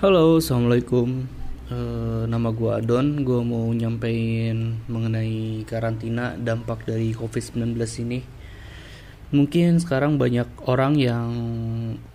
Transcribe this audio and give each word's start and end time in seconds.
Halo, 0.00 0.40
assalamualaikum. 0.40 1.28
Uh, 1.68 2.24
nama 2.24 2.48
gue 2.56 2.72
Adon. 2.72 3.20
Gue 3.20 3.44
mau 3.44 3.68
nyampein 3.68 4.80
mengenai 4.88 5.60
karantina 5.68 6.40
dampak 6.40 6.88
dari 6.88 7.12
COVID-19 7.12 7.76
ini. 8.08 8.24
Mungkin 9.36 9.76
sekarang 9.76 10.16
banyak 10.16 10.48
orang 10.64 10.96
yang 10.96 11.28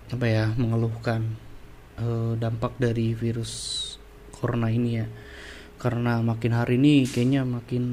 apa 0.10 0.26
ya 0.26 0.46
mengeluhkan 0.58 1.38
uh, 2.02 2.34
dampak 2.42 2.74
dari 2.82 3.14
virus 3.14 3.54
corona 4.34 4.74
ini 4.74 5.06
ya. 5.06 5.06
Karena 5.78 6.26
makin 6.26 6.58
hari 6.58 6.82
ini 6.82 7.06
kayaknya 7.06 7.46
makin 7.46 7.86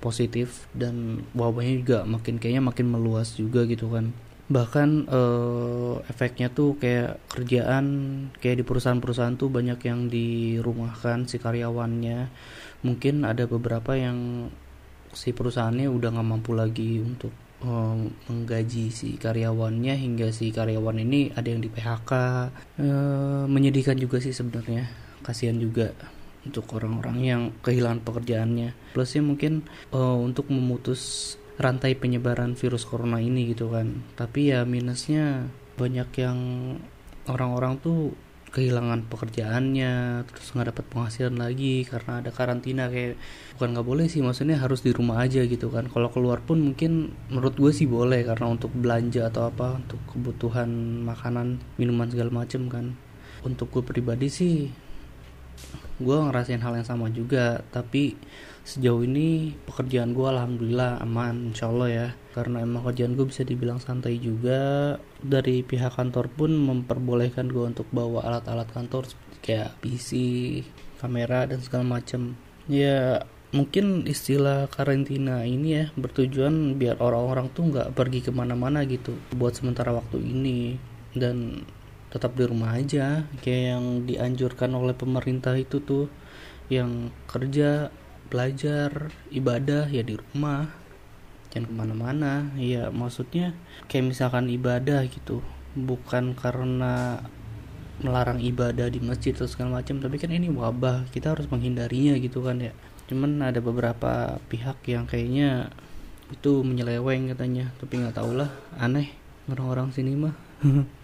positif 0.00 0.64
dan 0.72 1.28
wabahnya 1.36 1.84
juga 1.84 1.98
makin 2.08 2.40
kayaknya 2.40 2.72
makin 2.72 2.88
meluas 2.88 3.36
juga 3.36 3.68
gitu 3.68 3.92
kan 3.92 4.16
bahkan 4.46 5.10
uh, 5.10 5.98
efeknya 6.06 6.54
tuh 6.54 6.78
kayak 6.78 7.18
kerjaan 7.26 7.86
kayak 8.38 8.62
di 8.62 8.64
perusahaan-perusahaan 8.64 9.34
tuh 9.34 9.50
banyak 9.50 9.80
yang 9.82 10.06
dirumahkan 10.06 11.26
si 11.26 11.42
karyawannya. 11.42 12.30
Mungkin 12.86 13.26
ada 13.26 13.50
beberapa 13.50 13.98
yang 13.98 14.50
si 15.10 15.34
perusahaannya 15.34 15.90
udah 15.90 16.08
nggak 16.14 16.28
mampu 16.28 16.52
lagi 16.54 17.02
untuk 17.02 17.34
uh, 17.66 17.96
menggaji 18.30 18.92
si 18.94 19.18
karyawannya 19.18 19.94
hingga 19.96 20.30
si 20.30 20.54
karyawan 20.54 21.02
ini 21.02 21.32
ada 21.34 21.48
yang 21.50 21.64
di 21.64 21.72
PHK 21.72 22.12
uh, 22.12 22.48
eh, 22.78 23.44
menyedihkan 23.50 23.98
juga 23.98 24.22
sih 24.22 24.30
sebenarnya. 24.30 24.86
Kasihan 25.26 25.58
juga 25.58 25.90
untuk 26.46 26.70
orang-orang 26.78 27.18
yang 27.18 27.42
kehilangan 27.66 28.06
pekerjaannya. 28.06 28.94
Plusnya 28.94 29.26
mungkin 29.26 29.66
uh, 29.90 30.14
untuk 30.14 30.46
memutus 30.46 31.34
rantai 31.56 31.96
penyebaran 31.96 32.56
virus 32.56 32.84
corona 32.84 33.20
ini 33.20 33.52
gitu 33.52 33.72
kan. 33.72 34.04
Tapi 34.16 34.52
ya 34.52 34.64
minusnya 34.68 35.48
banyak 35.76 36.08
yang 36.20 36.38
orang-orang 37.28 37.80
tuh 37.80 38.16
kehilangan 38.56 39.04
pekerjaannya 39.12 40.24
terus 40.32 40.56
nggak 40.56 40.72
dapat 40.72 40.84
penghasilan 40.88 41.36
lagi 41.36 41.84
karena 41.84 42.24
ada 42.24 42.32
karantina 42.32 42.88
kayak 42.88 43.20
bukan 43.58 43.68
nggak 43.76 43.84
boleh 43.84 44.06
sih 44.08 44.24
maksudnya 44.24 44.56
harus 44.56 44.80
di 44.80 44.96
rumah 44.96 45.20
aja 45.20 45.44
gitu 45.44 45.68
kan. 45.68 45.92
Kalau 45.92 46.08
keluar 46.08 46.40
pun 46.40 46.72
mungkin 46.72 47.12
menurut 47.28 47.52
gue 47.60 47.72
sih 47.76 47.84
boleh 47.84 48.24
karena 48.24 48.48
untuk 48.48 48.72
belanja 48.72 49.28
atau 49.28 49.52
apa 49.52 49.76
untuk 49.76 50.00
kebutuhan 50.08 50.68
makanan 51.04 51.60
minuman 51.76 52.08
segala 52.08 52.32
macem 52.32 52.72
kan. 52.72 52.96
Untuk 53.44 53.68
gue 53.68 53.84
pribadi 53.84 54.32
sih 54.32 54.72
gue 55.96 56.16
ngerasain 56.16 56.60
hal 56.64 56.80
yang 56.80 56.88
sama 56.88 57.12
juga. 57.12 57.60
Tapi 57.68 58.16
sejauh 58.66 59.06
ini 59.06 59.54
pekerjaan 59.62 60.10
gue 60.10 60.26
alhamdulillah 60.26 60.98
aman 60.98 61.54
insya 61.54 61.70
Allah 61.70 61.88
ya. 61.88 62.08
Karena 62.34 62.66
emang 62.66 62.82
kerjaan 62.82 63.14
gue 63.14 63.30
bisa 63.30 63.46
dibilang 63.46 63.78
santai 63.78 64.18
juga. 64.18 64.98
Dari 65.22 65.62
pihak 65.62 65.94
kantor 65.94 66.26
pun 66.34 66.50
memperbolehkan 66.50 67.46
gue 67.46 67.62
untuk 67.62 67.86
bawa 67.94 68.26
alat-alat 68.26 68.66
kantor 68.74 69.06
kayak 69.40 69.78
PC 69.78 70.10
kamera 70.98 71.46
dan 71.46 71.62
segala 71.62 72.00
macam 72.00 72.34
ya 72.66 73.22
mungkin 73.54 74.02
istilah 74.10 74.66
karantina 74.66 75.46
ini 75.46 75.68
ya 75.70 75.84
bertujuan 75.94 76.74
biar 76.74 76.98
orang-orang 76.98 77.46
tuh 77.54 77.70
nggak 77.70 77.94
pergi 77.94 78.26
ke 78.26 78.34
mana-mana 78.34 78.82
gitu 78.82 79.14
buat 79.38 79.54
sementara 79.54 79.94
waktu 79.94 80.18
ini. 80.18 80.76
Dan 81.14 81.62
tetap 82.10 82.34
di 82.34 82.44
rumah 82.44 82.74
aja 82.74 83.30
kayak 83.40 83.62
yang 83.78 83.86
dianjurkan 84.10 84.74
oleh 84.74 84.92
pemerintah 84.92 85.54
itu 85.54 85.78
tuh 85.80 86.10
yang 86.66 87.14
kerja 87.30 87.94
belajar 88.28 89.10
ibadah 89.32 89.88
ya 89.90 90.02
di 90.02 90.18
rumah. 90.18 90.68
Jangan 91.50 91.66
ke 91.70 91.74
mana-mana. 91.74 92.32
Ya 92.58 92.90
maksudnya 92.90 93.54
kayak 93.86 94.12
misalkan 94.14 94.50
ibadah 94.50 95.06
gitu. 95.06 95.40
Bukan 95.76 96.36
karena 96.36 97.22
melarang 97.96 98.44
ibadah 98.44 98.92
di 98.92 99.00
masjid 99.00 99.32
atau 99.32 99.48
segala 99.48 99.80
macam 99.80 100.02
tapi 100.02 100.16
kan 100.18 100.30
ini 100.32 100.50
wabah. 100.50 101.08
Kita 101.10 101.32
harus 101.32 101.46
menghindarinya 101.48 102.18
gitu 102.18 102.42
kan 102.42 102.60
ya. 102.60 102.72
Cuman 103.06 103.40
ada 103.42 103.62
beberapa 103.62 104.42
pihak 104.50 104.82
yang 104.90 105.06
kayaknya 105.06 105.70
itu 106.32 106.66
menyeleweng 106.66 107.30
katanya. 107.32 107.70
Tapi 107.78 108.02
nggak 108.02 108.16
tau 108.18 108.32
lah 108.34 108.50
aneh. 108.76 109.14
Orang-orang 109.46 109.94
sini 109.94 110.18
mah 110.18 110.34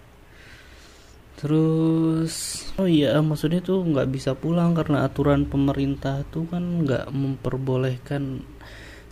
terus 1.43 2.63
oh 2.79 2.87
iya 2.87 3.19
maksudnya 3.19 3.59
tuh 3.59 3.83
nggak 3.83 4.15
bisa 4.15 4.39
pulang 4.39 4.79
karena 4.79 5.03
aturan 5.03 5.51
pemerintah 5.51 6.23
tuh 6.31 6.47
kan 6.47 6.63
nggak 6.87 7.11
memperbolehkan 7.11 8.47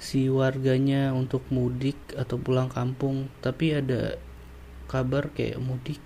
si 0.01 0.33
warganya 0.33 1.13
untuk 1.13 1.45
mudik 1.53 2.01
atau 2.17 2.41
pulang 2.41 2.73
kampung. 2.73 3.29
Tapi 3.45 3.77
ada 3.77 4.17
kabar 4.89 5.29
kayak 5.31 5.61
mudik 5.61 6.01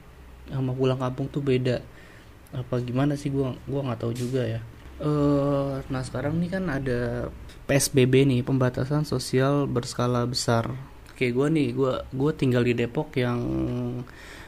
sama 0.50 0.74
pulang 0.74 0.98
kampung 0.98 1.30
tuh 1.30 1.40
beda. 1.40 1.80
Apa 2.50 2.82
gimana 2.82 3.14
sih? 3.14 3.30
Gua 3.30 3.54
gua 3.70 3.86
nggak 3.86 4.02
tahu 4.02 4.12
juga 4.12 4.42
ya. 4.44 4.60
Uh, 4.98 5.82
nah 5.91 6.02
sekarang 6.02 6.38
nih 6.42 6.50
kan 6.58 6.70
ada 6.70 7.30
PSBB 7.70 8.26
nih 8.26 8.41
pembatasan 8.42 9.06
sosial 9.06 9.70
berskala 9.70 10.26
besar. 10.26 10.74
Kayak 11.14 11.34
gue 11.38 11.48
nih 11.54 11.68
gue 11.78 11.94
gue 12.10 12.32
tinggal 12.34 12.66
di 12.66 12.74
Depok 12.74 13.14
yang 13.14 13.38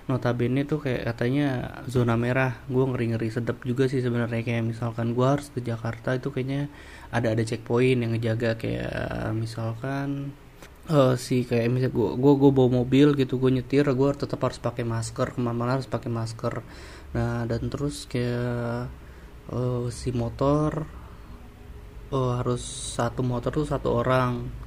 notabene 0.06 0.62
tuh 0.62 0.78
kayak 0.82 1.02
katanya 1.14 1.82
zona 1.90 2.14
merah. 2.14 2.62
Gue 2.70 2.86
ngeri 2.86 3.14
ngeri 3.14 3.28
sedap 3.30 3.62
juga 3.66 3.90
sih 3.90 4.00
sebenarnya. 4.02 4.42
Kayak 4.46 4.64
misalkan 4.70 5.12
gue 5.12 5.26
harus 5.26 5.50
ke 5.50 5.60
Jakarta 5.62 6.14
itu 6.14 6.30
kayaknya 6.30 6.70
ada 7.10 7.34
ada 7.34 7.42
checkpoint 7.42 8.02
yang 8.02 8.14
ngejaga. 8.14 8.54
Kayak 8.58 9.34
misalkan 9.34 10.34
uh, 10.90 11.14
si 11.18 11.42
kayak 11.42 11.68
misal 11.70 11.90
gue 11.90 12.10
gue 12.14 12.34
gue 12.38 12.50
bawa 12.54 12.70
mobil 12.82 13.18
gitu 13.18 13.38
gue 13.42 13.50
nyetir 13.50 13.86
gue 13.86 14.10
tetap 14.14 14.38
harus 14.42 14.62
pakai 14.62 14.86
masker. 14.86 15.34
Ke 15.34 15.38
mana-mana 15.42 15.78
harus 15.78 15.90
pakai 15.90 16.10
masker. 16.10 16.62
Nah 17.14 17.42
dan 17.50 17.66
terus 17.66 18.06
kayak 18.06 18.86
uh, 19.50 19.86
si 19.90 20.14
motor 20.14 20.86
uh, 22.14 22.32
harus 22.38 22.62
satu 22.94 23.26
motor 23.26 23.50
tuh 23.50 23.66
satu 23.66 23.90
orang 23.90 24.65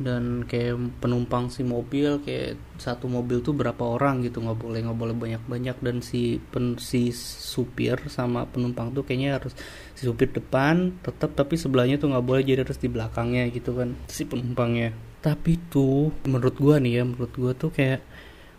dan 0.00 0.48
kayak 0.48 0.78
penumpang 1.02 1.52
si 1.52 1.60
mobil 1.66 2.20
kayak 2.24 2.56
satu 2.80 3.10
mobil 3.10 3.44
tuh 3.44 3.52
berapa 3.52 3.80
orang 3.80 4.24
gitu 4.24 4.40
nggak 4.40 4.58
boleh 4.58 4.80
nggak 4.84 4.98
boleh 4.98 5.16
banyak 5.16 5.42
banyak 5.44 5.76
dan 5.84 6.00
si 6.00 6.40
pen, 6.40 6.80
si 6.80 7.12
supir 7.12 8.00
sama 8.08 8.48
penumpang 8.48 8.94
tuh 8.96 9.04
kayaknya 9.04 9.36
harus 9.36 9.52
si 9.92 10.08
supir 10.08 10.32
depan 10.32 10.96
tetap 11.04 11.36
tapi 11.36 11.60
sebelahnya 11.60 12.00
tuh 12.00 12.12
nggak 12.12 12.24
boleh 12.24 12.42
jadi 12.42 12.64
harus 12.64 12.80
di 12.80 12.88
belakangnya 12.88 13.52
gitu 13.52 13.76
kan 13.76 13.92
si 14.08 14.24
penumpangnya. 14.24 14.96
Tapi 15.22 15.54
tuh 15.70 16.10
menurut 16.26 16.56
gua 16.58 16.82
nih 16.82 16.98
ya 16.98 17.02
menurut 17.06 17.32
gua 17.36 17.52
tuh 17.54 17.70
kayak 17.70 18.02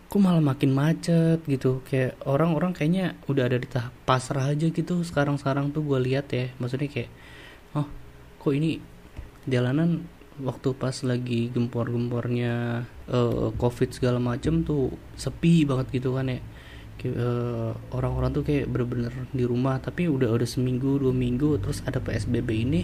kok 0.08 0.20
malah 0.22 0.40
makin 0.40 0.70
macet 0.72 1.42
gitu. 1.44 1.84
Kayak 1.84 2.16
orang-orang 2.24 2.72
kayaknya 2.72 3.18
udah 3.26 3.44
ada 3.50 3.58
di 3.60 3.68
tahap 3.68 3.92
pasrah 4.08 4.54
aja 4.54 4.70
gitu 4.70 5.02
sekarang-sekarang 5.04 5.74
tuh 5.74 5.84
gua 5.84 6.00
lihat 6.00 6.30
ya. 6.32 6.54
Maksudnya 6.56 6.88
kayak 6.88 7.10
oh 7.76 7.88
kok 8.40 8.52
ini 8.54 8.80
jalanan 9.44 10.08
waktu 10.42 10.74
pas 10.74 10.96
lagi 11.06 11.46
gempor-gempornya 11.54 12.82
uh, 13.06 13.54
covid 13.54 13.94
segala 13.94 14.18
macem 14.18 14.66
tuh 14.66 14.90
sepi 15.14 15.62
banget 15.62 16.02
gitu 16.02 16.18
kan 16.18 16.30
ya. 16.30 16.40
Uh, 17.04 17.76
orang-orang 17.92 18.32
tuh 18.32 18.40
kayak 18.40 18.64
bener-bener 18.64 19.12
di 19.28 19.44
rumah 19.44 19.76
tapi 19.76 20.08
udah 20.08 20.32
udah 20.32 20.48
seminggu 20.48 20.96
dua 20.96 21.12
minggu 21.12 21.60
terus 21.60 21.84
ada 21.84 22.00
psbb 22.00 22.48
ini. 22.64 22.82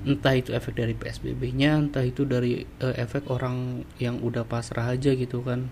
Entah 0.00 0.32
itu 0.32 0.56
efek 0.56 0.80
dari 0.80 0.96
psbb-nya 0.96 1.76
entah 1.76 2.00
itu 2.06 2.24
dari 2.24 2.64
uh, 2.80 2.94
efek 2.96 3.28
orang 3.28 3.84
yang 4.00 4.22
udah 4.22 4.48
pasrah 4.48 4.96
aja 4.96 5.12
gitu 5.12 5.44
kan. 5.44 5.68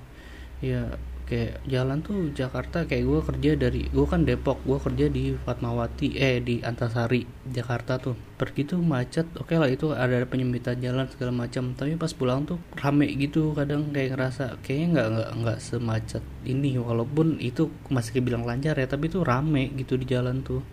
Ya 0.59 0.99
kayak 1.29 1.61
jalan 1.69 2.01
tuh 2.01 2.33
Jakarta 2.33 2.89
kayak 2.89 3.05
gue 3.05 3.21
kerja 3.21 3.51
dari 3.61 3.83
gue 3.93 4.07
kan 4.09 4.25
Depok 4.25 4.65
gue 4.65 4.81
kerja 4.81 5.13
di 5.13 5.37
Fatmawati 5.37 6.17
eh 6.17 6.41
di 6.41 6.65
Antasari 6.65 7.29
Jakarta 7.45 8.01
tuh. 8.01 8.17
Pergi 8.41 8.65
tuh 8.65 8.81
macet 8.81 9.29
oke 9.37 9.53
okay 9.53 9.61
lah 9.61 9.69
itu 9.69 9.93
ada 9.93 10.25
penyempitan 10.25 10.81
jalan 10.81 11.05
segala 11.13 11.45
macam. 11.45 11.77
Tapi 11.77 12.01
pas 12.01 12.09
pulang 12.17 12.49
tuh 12.49 12.57
rame 12.81 13.13
gitu 13.21 13.53
kadang 13.53 13.93
kayak 13.93 14.17
ngerasa 14.17 14.57
kayaknya 14.65 14.87
nggak 14.97 15.09
nggak 15.13 15.31
nggak 15.45 15.59
semacet 15.61 16.25
ini 16.49 16.81
walaupun 16.81 17.37
itu 17.45 17.69
masih 17.93 18.19
kebilang 18.19 18.49
lancar 18.49 18.73
ya 18.81 18.89
tapi 18.89 19.13
tuh 19.13 19.21
rame 19.21 19.69
gitu 19.77 20.01
di 20.01 20.09
jalan 20.09 20.41
tuh. 20.41 20.65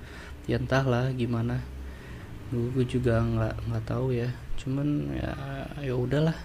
Ya 0.48 0.56
entahlah 0.56 1.12
gimana. 1.12 1.60
Gue 2.56 2.88
juga 2.88 3.20
nggak 3.20 3.56
nggak 3.68 3.84
tahu 3.84 4.16
ya. 4.16 4.32
Cuman 4.56 5.12
ya 5.20 5.36
ya 5.84 5.94
udahlah 6.00 6.38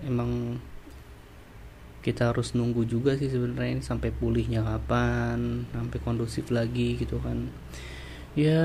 emang 0.00 0.56
kita 2.08 2.32
harus 2.32 2.56
nunggu 2.56 2.88
juga 2.88 3.12
sih 3.20 3.28
sebenarnya 3.28 3.76
ini 3.76 3.82
sampai 3.84 4.08
pulihnya 4.08 4.64
kapan 4.64 5.68
sampai 5.68 5.98
kondusif 6.00 6.48
lagi 6.48 6.96
gitu 6.96 7.20
kan. 7.20 7.52
Ya 8.32 8.64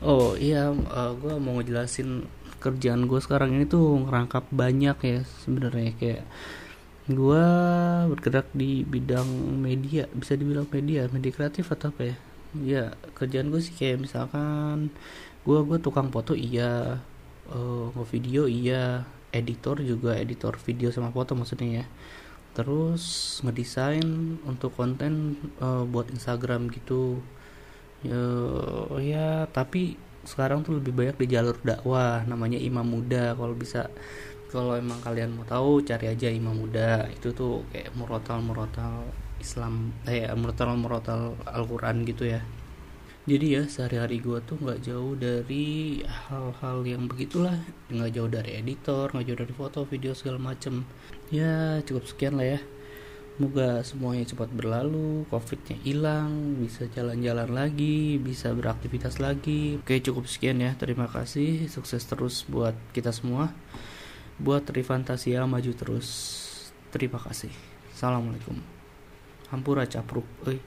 oh 0.00 0.32
iya 0.40 0.72
uh, 0.72 0.80
eh, 0.80 1.12
gue 1.20 1.34
mau 1.36 1.60
ngejelasin 1.60 2.24
kerjaan 2.64 3.06
gue 3.06 3.20
sekarang 3.20 3.54
ini 3.54 3.68
tuh 3.68 4.08
ngerangkap 4.08 4.48
banyak 4.48 4.96
ya 5.04 5.20
sebenarnya. 5.44 5.92
Kayak 6.00 6.24
gue 7.08 7.44
bergerak 8.16 8.48
di 8.56 8.84
bidang 8.88 9.28
media 9.60 10.08
bisa 10.16 10.32
dibilang 10.32 10.68
media 10.72 11.08
media 11.12 11.32
kreatif 11.36 11.68
atau 11.68 11.92
apa 11.92 12.02
ya? 12.08 12.16
Ya 12.56 12.84
kerjaan 13.12 13.52
gue 13.52 13.60
sih 13.60 13.76
kayak 13.76 14.08
misalkan 14.08 14.88
gue 15.44 15.58
gue 15.68 15.78
tukang 15.84 16.08
foto 16.08 16.32
iya 16.32 17.00
uh, 17.52 18.04
video 18.08 18.48
iya 18.48 19.04
editor 19.32 19.80
juga 19.84 20.16
editor 20.16 20.56
video 20.60 20.88
sama 20.94 21.12
foto 21.12 21.36
maksudnya 21.38 21.82
ya. 21.82 21.86
Terus 22.56 23.38
ngedesain 23.44 24.38
untuk 24.42 24.74
konten 24.74 25.38
uh, 25.62 25.84
buat 25.86 26.10
Instagram 26.10 26.72
gitu. 26.74 27.22
Ya, 28.06 28.22
ya 29.02 29.28
tapi 29.50 29.98
sekarang 30.22 30.62
tuh 30.62 30.78
lebih 30.78 30.94
banyak 30.94 31.16
di 31.18 31.26
jalur 31.34 31.56
dakwah 31.62 32.24
namanya 32.26 32.58
imam 32.58 32.86
muda. 32.86 33.34
Kalau 33.38 33.54
bisa 33.54 33.90
kalau 34.48 34.74
emang 34.80 34.98
kalian 35.04 35.36
mau 35.36 35.44
tahu 35.44 35.84
cari 35.86 36.10
aja 36.10 36.28
imam 36.30 36.56
muda. 36.56 37.06
Itu 37.12 37.30
tuh 37.36 37.62
kayak 37.70 37.94
murotal 37.94 38.42
murotal 38.42 39.06
Islam 39.38 39.94
eh 40.10 40.26
murotal 40.34 40.74
murotal 40.74 41.38
Al-Quran 41.46 42.02
gitu 42.02 42.26
ya 42.26 42.42
jadi 43.28 43.46
ya 43.60 43.62
sehari-hari 43.68 44.24
gue 44.24 44.40
tuh 44.48 44.56
nggak 44.56 44.88
jauh 44.88 45.12
dari 45.12 46.00
hal-hal 46.02 46.80
yang 46.88 47.04
begitulah 47.04 47.60
nggak 47.92 48.10
jauh 48.16 48.30
dari 48.32 48.56
editor 48.56 49.12
nggak 49.12 49.26
jauh 49.28 49.40
dari 49.44 49.52
foto 49.52 49.84
video 49.84 50.16
segala 50.16 50.40
macem 50.40 50.88
ya 51.28 51.84
cukup 51.84 52.08
sekian 52.08 52.40
lah 52.40 52.56
ya 52.56 52.60
Semoga 53.38 53.86
semuanya 53.86 54.26
cepat 54.26 54.50
berlalu, 54.50 55.22
covidnya 55.30 55.78
hilang, 55.86 56.58
bisa 56.58 56.90
jalan-jalan 56.90 57.46
lagi, 57.54 58.18
bisa 58.18 58.50
beraktivitas 58.50 59.22
lagi. 59.22 59.78
Oke 59.78 60.02
cukup 60.02 60.26
sekian 60.26 60.58
ya, 60.58 60.74
terima 60.74 61.06
kasih, 61.06 61.70
sukses 61.70 62.02
terus 62.02 62.42
buat 62.50 62.74
kita 62.90 63.14
semua. 63.14 63.54
Buat 64.42 64.66
Rifantasia 64.74 65.46
maju 65.46 65.70
terus. 65.70 66.10
Terima 66.90 67.22
kasih. 67.22 67.54
Assalamualaikum. 67.94 68.58
Hampura 69.54 69.86
capruk. 69.86 70.26
Oi. 70.42 70.58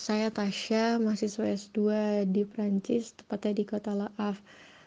Saya 0.00 0.32
Tasya, 0.32 0.96
mahasiswa 0.96 1.44
S2 1.44 1.78
di 2.24 2.48
Prancis, 2.48 3.12
tepatnya 3.20 3.52
di 3.52 3.64
kota 3.68 3.92
La 3.92 4.08
Havre. 4.16 4.40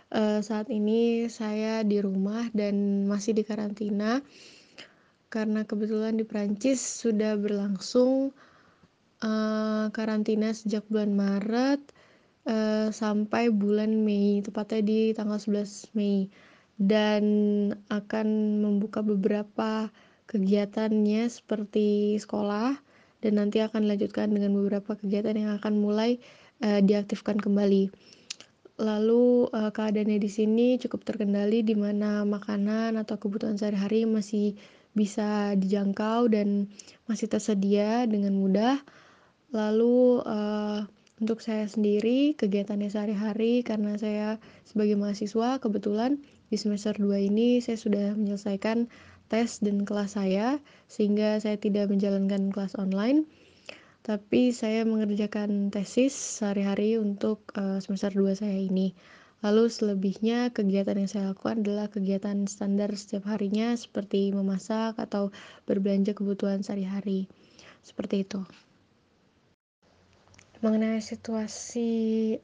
Uh, 0.10 0.42
saat 0.42 0.74
ini 0.74 1.30
saya 1.30 1.86
di 1.86 2.01
rumah 2.01 2.50
dan 2.50 3.06
masih 3.06 3.38
di 3.38 3.45
karantina 3.45 4.25
karena 5.30 5.69
kebetulan 5.69 6.18
di 6.18 6.25
Prancis 6.25 6.81
sudah 6.81 7.38
berlangsung 7.38 8.33
uh, 9.21 9.86
karantina 9.94 10.50
sejak 10.50 10.81
bulan 10.89 11.13
Maret 11.13 11.81
uh, 12.50 12.89
sampai 12.89 13.54
bulan 13.54 14.01
Mei, 14.01 14.42
tepatnya 14.42 14.81
di 14.81 15.00
tanggal 15.13 15.38
11 15.38 15.94
Mei 15.94 16.25
dan 16.81 17.24
akan 17.94 18.27
membuka 18.66 19.06
beberapa 19.06 19.94
kegiatannya 20.25 21.30
seperti 21.30 22.18
sekolah, 22.18 22.93
dan 23.23 23.39
nanti 23.39 23.63
akan 23.63 23.87
dilanjutkan 23.87 24.27
dengan 24.35 24.51
beberapa 24.51 24.99
kegiatan 24.99 25.39
yang 25.39 25.51
akan 25.55 25.79
mulai 25.79 26.19
uh, 26.59 26.83
diaktifkan 26.83 27.39
kembali. 27.39 27.87
Lalu 28.83 29.47
uh, 29.47 29.71
keadaannya 29.71 30.19
di 30.19 30.27
sini 30.27 30.67
cukup 30.75 31.07
terkendali 31.07 31.63
di 31.63 31.79
mana 31.79 32.27
makanan 32.27 32.99
atau 32.99 33.15
kebutuhan 33.15 33.55
sehari-hari 33.55 34.03
masih 34.03 34.59
bisa 34.91 35.55
dijangkau 35.55 36.27
dan 36.27 36.67
masih 37.07 37.31
tersedia 37.31 38.03
dengan 38.03 38.35
mudah. 38.35 38.83
Lalu 39.55 40.19
uh, 40.27 40.83
untuk 41.23 41.39
saya 41.39 41.69
sendiri 41.69 42.35
kegiatannya 42.35 42.91
sehari-hari 42.91 43.63
karena 43.63 43.95
saya 43.95 44.41
sebagai 44.67 44.99
mahasiswa 44.99 45.63
kebetulan 45.63 46.19
di 46.51 46.57
semester 46.59 46.97
2 46.97 47.29
ini 47.31 47.63
saya 47.63 47.79
sudah 47.79 48.17
menyelesaikan 48.17 48.91
tes 49.33 49.57
dan 49.65 49.81
kelas 49.81 50.13
saya 50.13 50.62
sehingga 50.85 51.41
saya 51.41 51.57
tidak 51.57 51.89
menjalankan 51.89 52.53
kelas 52.53 52.77
online. 52.77 53.25
Tapi 54.06 54.53
saya 54.53 54.85
mengerjakan 54.85 55.74
tesis 55.74 56.13
sehari-hari 56.13 57.01
untuk 57.01 57.41
uh, 57.57 57.81
semester 57.81 58.13
2 58.13 58.38
saya 58.38 58.53
ini. 58.53 58.94
Lalu 59.41 59.74
selebihnya 59.74 60.53
kegiatan 60.53 60.95
yang 61.01 61.09
saya 61.09 61.24
lakukan 61.33 61.65
adalah 61.65 61.89
kegiatan 61.89 62.45
standar 62.45 62.94
setiap 62.94 63.25
harinya 63.25 63.74
seperti 63.74 64.30
memasak 64.31 64.95
atau 65.01 65.33
berbelanja 65.65 66.13
kebutuhan 66.13 66.62
sehari-hari. 66.62 67.25
Seperti 67.81 68.24
itu. 68.24 68.39
Mengenai 70.63 71.03
situasi 71.03 71.91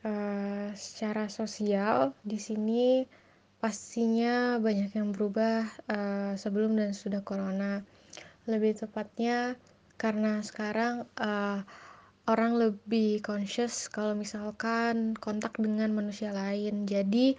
uh, 0.04 0.76
secara 0.76 1.32
sosial 1.32 2.12
di 2.28 2.36
sini 2.36 3.08
pastinya 3.60 4.56
banyak 4.60 4.96
yang 4.96 5.12
berubah 5.12 5.68
uh, 5.92 6.34
sebelum 6.40 6.80
dan 6.80 6.96
sudah 6.96 7.20
corona. 7.24 7.84
Lebih 8.48 8.80
tepatnya 8.80 9.60
karena 10.00 10.40
sekarang 10.40 11.04
uh, 11.20 11.62
orang 12.32 12.56
lebih 12.56 13.20
conscious 13.20 13.92
kalau 13.92 14.16
misalkan 14.16 15.14
kontak 15.20 15.60
dengan 15.60 15.92
manusia 15.92 16.32
lain. 16.32 16.88
Jadi 16.88 17.36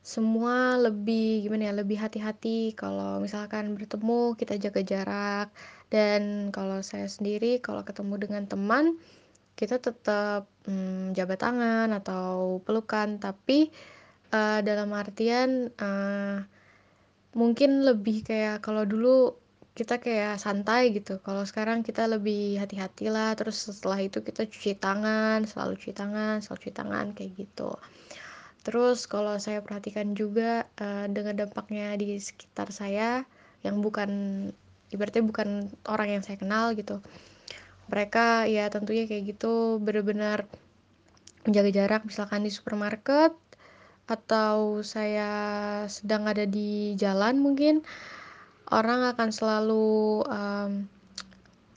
semua 0.00 0.80
lebih 0.80 1.44
gimana 1.44 1.68
ya 1.68 1.74
lebih 1.76 2.00
hati-hati 2.00 2.72
kalau 2.72 3.20
misalkan 3.20 3.76
bertemu 3.76 4.32
kita 4.32 4.56
jaga 4.56 4.80
jarak 4.80 5.48
dan 5.92 6.48
kalau 6.56 6.80
saya 6.80 7.04
sendiri 7.04 7.60
kalau 7.60 7.84
ketemu 7.84 8.16
dengan 8.16 8.42
teman 8.48 8.96
kita 9.60 9.76
tetap 9.76 10.48
hmm, 10.64 11.12
jabat 11.12 11.44
tangan 11.44 11.92
atau 11.92 12.64
pelukan 12.64 13.20
tapi 13.20 13.68
uh, 14.34 14.60
dalam 14.62 14.90
artian 14.94 15.70
uh, 15.78 16.42
mungkin 17.34 17.86
lebih 17.86 18.26
kayak 18.26 18.62
kalau 18.62 18.82
dulu 18.82 19.38
kita 19.70 20.02
kayak 20.02 20.36
santai 20.42 20.90
gitu. 20.92 21.22
Kalau 21.22 21.46
sekarang 21.46 21.86
kita 21.86 22.04
lebih 22.10 22.58
hati-hati 22.58 23.08
lah. 23.08 23.32
Terus 23.38 23.70
setelah 23.70 24.02
itu 24.02 24.20
kita 24.20 24.44
cuci 24.44 24.76
tangan 24.76 25.46
selalu 25.46 25.78
cuci 25.78 25.94
tangan 25.94 26.42
selalu 26.42 26.58
cuci 26.66 26.74
tangan 26.74 27.06
kayak 27.14 27.30
gitu. 27.38 27.70
Terus 28.60 29.08
kalau 29.08 29.40
saya 29.40 29.64
perhatikan 29.64 30.12
juga 30.12 30.68
uh, 30.82 31.06
dengan 31.08 31.46
dampaknya 31.46 31.96
di 31.96 32.18
sekitar 32.20 32.68
saya 32.74 33.24
yang 33.64 33.80
bukan 33.80 34.10
ibaratnya 34.90 35.22
bukan 35.24 35.70
orang 35.88 36.18
yang 36.18 36.22
saya 36.26 36.36
kenal 36.36 36.76
gitu. 36.76 37.00
Mereka 37.88 38.50
ya 38.52 38.68
tentunya 38.68 39.08
kayak 39.08 39.34
gitu 39.38 39.80
benar-benar 39.80 40.44
menjaga 41.48 41.70
jarak. 41.72 42.02
Misalkan 42.04 42.44
di 42.44 42.52
supermarket 42.52 43.32
atau 44.10 44.82
saya 44.82 45.30
sedang 45.86 46.26
ada 46.26 46.42
di 46.42 46.98
jalan 46.98 47.38
mungkin 47.38 47.86
orang 48.74 49.14
akan 49.14 49.30
selalu 49.30 50.26
um, 50.26 50.90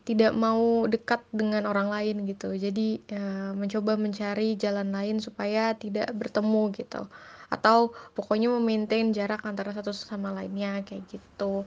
tidak 0.03 0.35
mau 0.35 0.83
dekat 0.89 1.23
dengan 1.31 1.63
orang 1.63 1.87
lain 1.87 2.27
gitu. 2.27 2.51
Jadi 2.57 2.99
ya, 3.07 3.55
mencoba 3.55 3.95
mencari 3.95 4.59
jalan 4.59 4.91
lain 4.91 5.23
supaya 5.23 5.77
tidak 5.77 6.11
bertemu 6.11 6.73
gitu. 6.75 7.07
Atau 7.47 7.95
pokoknya 8.17 8.51
memaintain 8.51 9.15
jarak 9.15 9.45
antara 9.47 9.71
satu 9.71 9.95
sama 9.95 10.35
lainnya 10.35 10.83
kayak 10.83 11.07
gitu. 11.07 11.63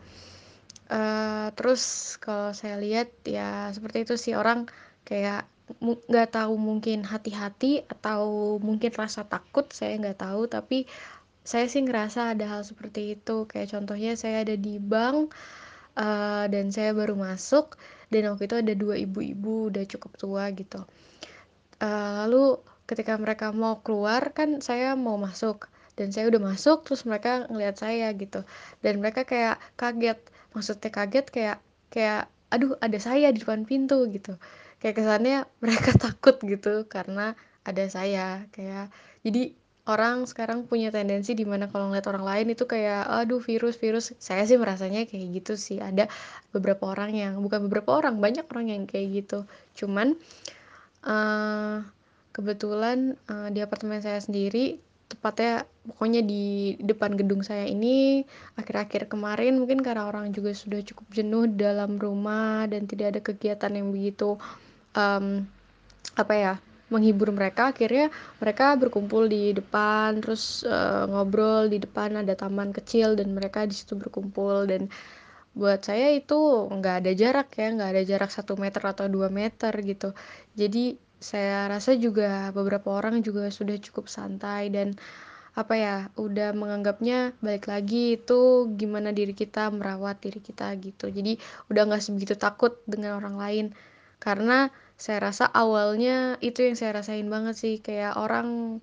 Uh, 0.86 1.50
terus 1.58 2.14
kalau 2.22 2.54
saya 2.54 2.78
lihat 2.78 3.10
ya 3.26 3.74
seperti 3.74 4.06
itu 4.06 4.14
sih 4.14 4.38
orang 4.38 4.70
kayak 5.02 5.48
nggak 5.82 6.30
tahu 6.30 6.54
mungkin 6.54 7.02
hati-hati 7.02 7.82
atau 7.90 8.56
mungkin 8.62 8.94
rasa 8.94 9.26
takut 9.26 9.66
saya 9.74 9.98
nggak 9.98 10.22
tahu. 10.22 10.46
Tapi 10.46 10.86
saya 11.42 11.66
sih 11.70 11.82
ngerasa 11.82 12.34
ada 12.34 12.46
hal 12.46 12.62
seperti 12.62 13.18
itu. 13.18 13.46
Kayak 13.50 13.74
contohnya 13.74 14.14
saya 14.14 14.46
ada 14.46 14.54
di 14.54 14.78
bank 14.78 15.34
uh, 15.98 16.46
dan 16.46 16.70
saya 16.70 16.94
baru 16.94 17.18
masuk 17.18 17.78
dan 18.14 18.30
waktu 18.30 18.46
itu 18.46 18.56
ada 18.62 18.74
dua 18.78 18.94
ibu-ibu 18.98 19.70
udah 19.74 19.84
cukup 19.90 20.12
tua 20.14 20.44
gitu. 20.54 20.86
Uh, 21.82 22.24
lalu 22.24 22.62
ketika 22.86 23.18
mereka 23.18 23.50
mau 23.50 23.82
keluar 23.82 24.30
kan 24.30 24.62
saya 24.62 24.94
mau 24.94 25.18
masuk 25.18 25.66
dan 25.98 26.14
saya 26.14 26.30
udah 26.30 26.54
masuk 26.54 26.86
terus 26.86 27.02
mereka 27.02 27.50
ngeliat 27.50 27.74
saya 27.74 28.14
gitu. 28.14 28.46
Dan 28.86 29.02
mereka 29.02 29.26
kayak 29.26 29.58
kaget 29.74 30.18
maksudnya 30.54 30.90
kaget 30.94 31.26
kayak 31.34 31.58
kayak 31.90 32.30
aduh 32.54 32.78
ada 32.78 32.98
saya 33.02 33.34
di 33.34 33.42
depan 33.42 33.66
pintu 33.66 34.06
gitu 34.14 34.38
kayak 34.80 34.96
kesannya 35.00 35.44
mereka 35.62 35.96
takut 35.96 36.36
gitu 36.42 36.84
karena 36.86 37.34
ada 37.66 37.84
saya 37.90 38.46
kayak 38.54 38.94
jadi 39.26 39.54
orang 39.86 40.26
sekarang 40.26 40.66
punya 40.66 40.90
tendensi 40.90 41.32
di 41.38 41.46
mana 41.46 41.70
kalau 41.70 41.90
ngeliat 41.90 42.10
orang 42.10 42.26
lain 42.26 42.46
itu 42.54 42.66
kayak 42.66 43.06
aduh 43.06 43.38
virus 43.38 43.78
virus. 43.78 44.12
Saya 44.18 44.42
sih 44.42 44.58
merasanya 44.58 45.06
kayak 45.06 45.42
gitu 45.42 45.54
sih. 45.54 45.78
Ada 45.78 46.10
beberapa 46.50 46.90
orang 46.90 47.14
yang 47.14 47.38
bukan 47.38 47.70
beberapa 47.70 47.94
orang 47.94 48.18
banyak 48.18 48.44
orang 48.50 48.66
yang 48.74 48.82
kayak 48.90 49.24
gitu. 49.24 49.46
Cuman 49.78 50.18
uh, 51.06 51.86
kebetulan 52.34 53.14
uh, 53.30 53.48
di 53.54 53.62
apartemen 53.62 54.02
saya 54.02 54.18
sendiri 54.18 54.82
tepatnya 55.06 55.62
pokoknya 55.86 56.26
di 56.26 56.74
depan 56.82 57.14
gedung 57.14 57.46
saya 57.46 57.62
ini 57.70 58.26
akhir-akhir 58.58 59.06
kemarin 59.06 59.54
mungkin 59.54 59.78
karena 59.78 60.10
orang 60.10 60.34
juga 60.34 60.50
sudah 60.50 60.82
cukup 60.82 61.06
jenuh 61.14 61.46
dalam 61.46 61.94
rumah 61.94 62.66
dan 62.66 62.90
tidak 62.90 63.14
ada 63.14 63.20
kegiatan 63.22 63.70
yang 63.70 63.94
begitu 63.94 64.34
um, 64.96 65.44
apa 66.16 66.34
ya 66.34 66.54
menghibur 66.88 67.30
mereka. 67.34 67.74
Akhirnya 67.74 68.08
mereka 68.38 68.74
berkumpul 68.78 69.26
di 69.26 69.52
depan 69.54 70.22
terus 70.22 70.62
uh, 70.66 71.06
ngobrol 71.10 71.68
di 71.70 71.82
depan 71.82 72.22
ada 72.22 72.34
taman 72.38 72.70
kecil 72.70 73.18
dan 73.18 73.34
mereka 73.34 73.66
di 73.66 73.74
situ 73.74 73.98
berkumpul. 73.98 74.66
Dan 74.66 74.88
buat 75.56 75.80
saya 75.82 76.12
itu 76.12 76.68
nggak 76.68 77.04
ada 77.04 77.12
jarak 77.16 77.48
ya 77.56 77.72
nggak 77.72 77.90
ada 77.96 78.02
jarak 78.04 78.30
satu 78.32 78.60
meter 78.60 78.82
atau 78.84 79.06
dua 79.10 79.28
meter 79.32 79.72
gitu. 79.82 80.12
Jadi 80.54 80.96
saya 81.16 81.64
rasa 81.66 81.96
juga 81.96 82.52
beberapa 82.52 82.92
orang 82.92 83.24
juga 83.24 83.48
sudah 83.48 83.80
cukup 83.80 84.06
santai 84.06 84.68
dan 84.68 84.92
apa 85.56 85.72
ya 85.72 85.96
udah 86.20 86.52
menganggapnya 86.52 87.32
balik 87.40 87.72
lagi 87.72 88.20
itu 88.20 88.68
gimana 88.76 89.08
diri 89.16 89.32
kita 89.32 89.72
merawat 89.72 90.20
diri 90.20 90.44
kita 90.44 90.76
gitu. 90.76 91.08
Jadi 91.08 91.40
udah 91.72 91.82
nggak 91.88 92.04
sebegitu 92.04 92.36
takut 92.36 92.76
dengan 92.84 93.16
orang 93.16 93.40
lain. 93.40 93.66
Karena 94.20 94.68
saya 94.96 95.28
rasa 95.28 95.44
awalnya 95.52 96.40
itu 96.40 96.64
yang 96.64 96.76
saya 96.76 97.04
rasain 97.04 97.28
banget 97.28 97.54
sih 97.60 97.74
kayak 97.84 98.16
orang 98.16 98.80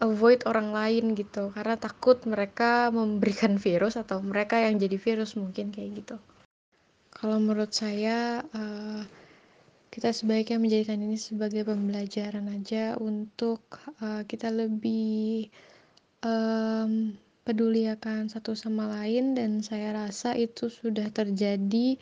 avoid 0.00 0.48
orang 0.48 0.72
lain 0.72 1.12
gitu. 1.12 1.52
Karena 1.52 1.76
takut 1.76 2.24
mereka 2.24 2.88
memberikan 2.88 3.60
virus 3.64 4.00
atau 4.00 4.24
mereka 4.24 4.56
yang 4.56 4.80
jadi 4.80 4.96
virus 4.96 5.36
mungkin 5.36 5.70
kayak 5.70 5.90
gitu. 6.04 6.16
Kalau 7.12 7.36
menurut 7.36 7.76
saya 7.76 8.40
uh, 8.40 9.04
kita 9.92 10.08
sebaiknya 10.16 10.56
menjadikan 10.56 11.04
ini 11.04 11.20
sebagai 11.20 11.68
pembelajaran 11.68 12.48
aja 12.48 12.96
untuk 12.96 13.60
uh, 14.00 14.24
kita 14.24 14.48
lebih 14.48 15.52
um, 16.24 17.12
peduli 17.44 17.92
akan 17.92 18.32
satu 18.32 18.56
sama 18.56 18.88
lain. 18.88 19.36
Dan 19.36 19.60
saya 19.60 19.92
rasa 19.92 20.32
itu 20.32 20.72
sudah 20.72 21.12
terjadi 21.12 22.00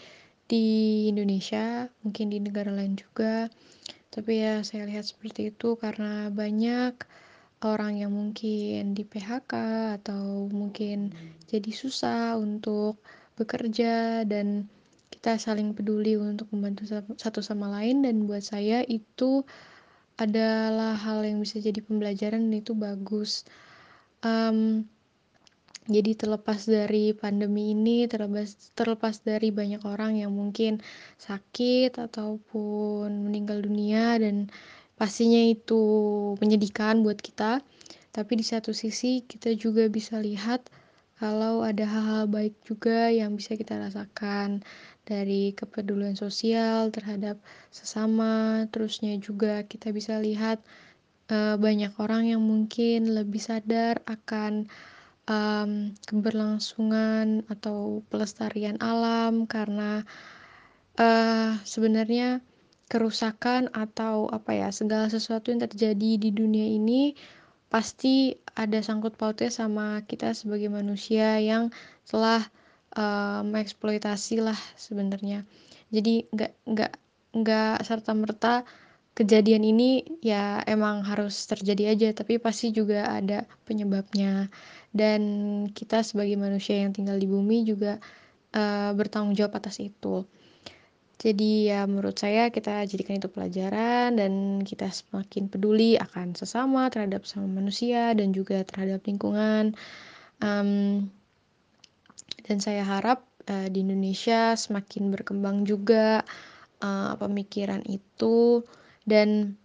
di 0.49 1.07
Indonesia 1.13 1.87
mungkin 2.01 2.33
di 2.33 2.41
negara 2.41 2.73
lain 2.73 2.97
juga. 2.97 3.53
Tapi 4.09 4.41
ya 4.41 4.65
saya 4.65 4.89
lihat 4.89 5.05
seperti 5.05 5.53
itu 5.53 5.77
karena 5.77 6.33
banyak 6.33 6.97
orang 7.63 8.01
yang 8.01 8.17
mungkin 8.17 8.97
di 8.97 9.05
PHK 9.05 9.53
atau 10.01 10.49
mungkin 10.49 11.13
jadi 11.47 11.71
susah 11.71 12.41
untuk 12.41 12.99
bekerja 13.37 14.25
dan 14.25 14.67
kita 15.13 15.37
saling 15.37 15.77
peduli 15.77 16.17
untuk 16.17 16.49
membantu 16.51 16.89
satu 17.21 17.45
sama 17.45 17.69
lain. 17.69 18.01
Dan 18.01 18.25
buat 18.25 18.43
saya 18.43 18.81
itu 18.89 19.45
adalah 20.19 20.99
hal 20.99 21.23
yang 21.23 21.39
bisa 21.45 21.61
jadi 21.63 21.79
pembelajaran 21.85 22.49
dan 22.49 22.57
itu 22.59 22.73
bagus. 22.73 23.45
Um, 24.25 24.89
jadi 25.89 26.13
terlepas 26.15 26.69
dari 26.69 27.17
pandemi 27.17 27.73
ini 27.73 28.05
terlepas 28.05 28.73
terlepas 28.77 29.25
dari 29.25 29.49
banyak 29.49 29.83
orang 29.89 30.21
yang 30.21 30.31
mungkin 30.37 30.85
sakit 31.17 31.97
ataupun 31.97 33.09
meninggal 33.25 33.65
dunia 33.65 34.21
dan 34.21 34.53
pastinya 35.01 35.41
itu 35.41 35.81
menyedihkan 36.39 37.01
buat 37.01 37.19
kita 37.19 37.65
tapi 38.13 38.33
di 38.37 38.45
satu 38.45 38.77
sisi 38.77 39.25
kita 39.25 39.57
juga 39.57 39.89
bisa 39.89 40.21
lihat 40.21 40.69
kalau 41.19 41.67
ada 41.67 41.83
hal-hal 41.83 42.31
baik 42.31 42.55
juga 42.63 43.11
yang 43.11 43.35
bisa 43.35 43.59
kita 43.59 43.75
rasakan 43.75 44.63
dari 45.03 45.51
kepedulian 45.51 46.15
sosial 46.15 46.95
terhadap 46.95 47.43
sesama. 47.75 48.63
Terusnya 48.71 49.19
juga 49.19 49.67
kita 49.67 49.91
bisa 49.91 50.23
lihat 50.23 50.63
uh, 51.35 51.59
banyak 51.59 51.91
orang 51.99 52.31
yang 52.31 52.39
mungkin 52.39 53.11
lebih 53.19 53.43
sadar 53.43 53.99
akan 54.07 54.71
um, 55.29 55.93
keberlangsungan 56.09 57.45
atau 57.47 58.03
pelestarian 58.09 58.81
alam 58.81 59.45
karena 59.45 60.03
uh, 60.97 61.55
sebenarnya 61.63 62.41
kerusakan 62.89 63.69
atau 63.77 64.33
apa 64.33 64.57
ya 64.57 64.69
segala 64.73 65.13
sesuatu 65.13 65.53
yang 65.53 65.61
terjadi 65.61 66.17
di 66.17 66.31
dunia 66.33 66.65
ini 66.65 67.13
pasti 67.69 68.33
ada 68.57 68.81
sangkut 68.81 69.21
pautnya 69.21 69.53
sama 69.53 70.01
kita 70.09 70.33
sebagai 70.33 70.73
manusia 70.73 71.37
yang 71.37 71.69
telah 72.09 72.41
uh, 72.97 73.45
mengeksploitasi 73.45 74.41
lah 74.41 74.57
sebenarnya. 74.81 75.45
Jadi 75.93 76.25
nggak 76.33 76.53
nggak 76.65 76.93
nggak 77.37 77.77
serta 77.85 78.17
merta 78.17 78.65
kejadian 79.13 79.67
ini 79.67 80.07
ya 80.23 80.63
emang 80.65 81.03
harus 81.03 81.35
terjadi 81.51 81.93
aja 81.93 82.09
tapi 82.15 82.39
pasti 82.39 82.71
juga 82.71 83.11
ada 83.11 83.45
penyebabnya 83.67 84.47
dan 84.93 85.21
kita 85.73 86.01
sebagai 86.01 86.37
manusia 86.41 86.81
yang 86.81 86.97
tinggal 86.97 87.21
di 87.21 87.29
bumi 87.29 87.65
juga 87.69 88.01
uh, 88.57 88.91
bertanggung 88.97 89.37
jawab 89.37 89.61
atas 89.61 89.81
itu. 89.83 90.25
Jadi 91.19 91.67
ya 91.67 91.83
menurut 91.83 92.15
saya 92.15 92.47
kita 92.47 92.87
jadikan 92.87 93.19
itu 93.19 93.27
pelajaran 93.27 94.15
dan 94.15 94.63
kita 94.63 94.87
semakin 94.87 95.51
peduli 95.51 95.99
akan 95.99 96.39
sesama 96.39 96.87
terhadap 96.95 97.27
sama 97.27 97.51
manusia 97.51 98.15
dan 98.15 98.31
juga 98.31 98.63
terhadap 98.63 99.03
lingkungan. 99.03 99.75
Um, 100.39 101.11
dan 102.47 102.63
saya 102.63 102.87
harap 102.87 103.27
uh, 103.51 103.67
di 103.67 103.83
Indonesia 103.83 104.55
semakin 104.55 105.11
berkembang 105.11 105.67
juga 105.67 106.23
uh, 106.87 107.19
pemikiran 107.19 107.83
itu. 107.91 108.63
Dan 109.03 109.59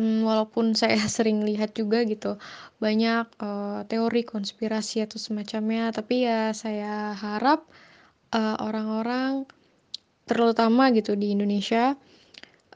um, 0.00 0.24
walaupun 0.24 0.72
saya 0.72 0.96
sering 1.16 1.44
lihat 1.44 1.76
juga 1.76 2.02
gitu 2.08 2.40
banyak 2.80 3.28
uh, 3.44 3.84
teori 3.84 4.24
konspirasi 4.24 5.04
atau 5.04 5.20
semacamnya 5.20 5.92
tapi 5.92 6.24
ya 6.24 6.56
saya 6.56 7.12
harap 7.12 7.68
orang-orang 8.32 9.44
uh, 9.44 9.58
terutama 10.30 10.94
gitu 10.94 11.18
di 11.18 11.34
Indonesia 11.34 11.98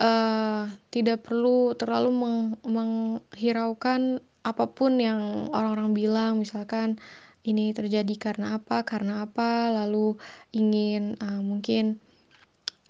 uh, 0.03 0.67
tidak 0.91 1.23
perlu 1.23 1.79
terlalu 1.79 2.11
meng 2.11 2.39
menghiraukan 2.67 4.19
apa 4.43 4.65
pun 4.75 4.99
yang 4.99 5.49
orang-orang 5.55 5.95
bilang 5.95 6.33
misalkan 6.43 6.99
ini 7.47 7.71
terjadi 7.71 8.15
karena 8.19 8.59
apa 8.59 8.83
karena 8.83 9.23
apa 9.23 9.71
lalu 9.71 10.19
ingin 10.51 11.15
uh, 11.23 11.39
mungkin 11.41 12.03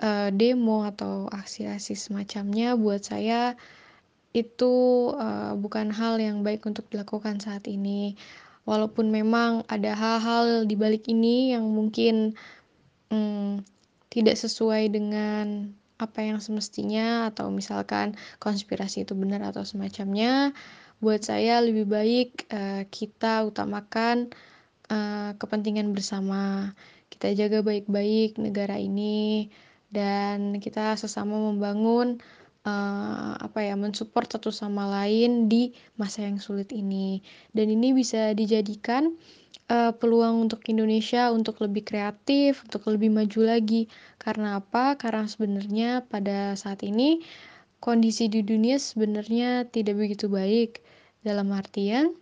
uh, 0.00 0.32
demo 0.32 0.88
atau 0.88 1.28
aksi-aksi 1.28 1.92
semacamnya 1.92 2.72
buat 2.74 3.04
saya 3.04 3.60
itu 4.34 4.74
uh, 5.14 5.54
bukan 5.54 5.94
hal 5.94 6.18
yang 6.18 6.42
baik 6.42 6.66
untuk 6.66 6.90
dilakukan 6.90 7.38
saat 7.38 7.64
ini. 7.70 8.18
Walaupun 8.66 9.14
memang 9.14 9.62
ada 9.70 9.94
hal-hal 9.94 10.66
di 10.66 10.74
balik 10.74 11.06
ini 11.06 11.54
yang 11.54 11.70
mungkin 11.70 12.34
um, 13.14 13.62
tidak 14.10 14.34
sesuai 14.34 14.90
dengan 14.90 15.70
apa 16.02 16.26
yang 16.26 16.42
semestinya 16.42 17.30
atau 17.30 17.54
misalkan 17.54 18.18
konspirasi 18.42 19.06
itu 19.06 19.14
benar 19.14 19.46
atau 19.46 19.62
semacamnya 19.62 20.50
buat 20.98 21.22
saya 21.22 21.62
lebih 21.62 21.86
baik 21.86 22.50
uh, 22.50 22.82
kita 22.90 23.46
utamakan 23.46 24.34
uh, 24.90 25.38
kepentingan 25.38 25.94
bersama. 25.94 26.74
Kita 27.06 27.30
jaga 27.30 27.62
baik-baik 27.62 28.42
negara 28.42 28.74
ini 28.74 29.46
dan 29.94 30.58
kita 30.58 30.98
sesama 30.98 31.38
membangun 31.38 32.18
uh, 32.64 33.32
apa 33.38 33.60
ya 33.60 33.76
mensupport 33.76 34.26
satu 34.36 34.50
sama 34.50 34.88
lain 34.88 35.46
di 35.46 35.72
masa 36.00 36.24
yang 36.24 36.40
sulit 36.40 36.72
ini. 36.72 37.20
Dan 37.52 37.70
ini 37.70 37.92
bisa 37.92 38.32
dijadikan 38.32 39.14
uh, 39.70 39.92
peluang 39.94 40.48
untuk 40.48 40.64
Indonesia 40.68 41.30
untuk 41.30 41.60
lebih 41.62 41.84
kreatif 41.84 42.64
untuk 42.66 42.88
lebih 42.90 43.12
maju 43.12 43.40
lagi. 43.44 43.86
Karena 44.18 44.58
apa? 44.60 44.96
Karena 44.96 45.28
sebenarnya 45.28 46.04
pada 46.08 46.56
saat 46.56 46.82
ini 46.82 47.22
kondisi 47.78 48.32
di 48.32 48.40
dunia 48.40 48.80
sebenarnya 48.80 49.68
tidak 49.68 50.00
begitu 50.00 50.26
baik. 50.32 50.80
Dalam 51.24 51.56
artian 51.56 52.12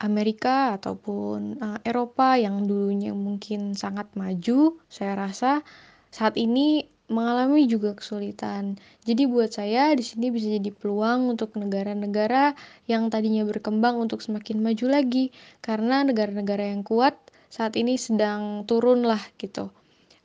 Amerika 0.00 0.78
ataupun 0.78 1.58
uh, 1.58 1.78
Eropa 1.82 2.38
yang 2.38 2.64
dulunya 2.64 3.12
mungkin 3.12 3.74
sangat 3.74 4.08
maju, 4.14 4.78
saya 4.86 5.18
rasa 5.18 5.66
saat 6.10 6.38
ini 6.38 6.86
mengalami 7.10 7.66
juga 7.66 7.98
kesulitan. 7.98 8.78
Jadi 9.02 9.26
buat 9.26 9.50
saya 9.50 9.92
di 9.98 10.06
sini 10.06 10.30
bisa 10.30 10.46
jadi 10.46 10.70
peluang 10.70 11.34
untuk 11.34 11.58
negara-negara 11.58 12.54
yang 12.86 13.10
tadinya 13.10 13.42
berkembang 13.42 13.98
untuk 13.98 14.22
semakin 14.22 14.62
maju 14.62 14.86
lagi 14.86 15.34
karena 15.60 16.06
negara-negara 16.06 16.70
yang 16.70 16.86
kuat 16.86 17.18
saat 17.50 17.74
ini 17.74 17.98
sedang 17.98 18.62
turun 18.64 19.02
lah 19.02 19.20
gitu 19.42 19.74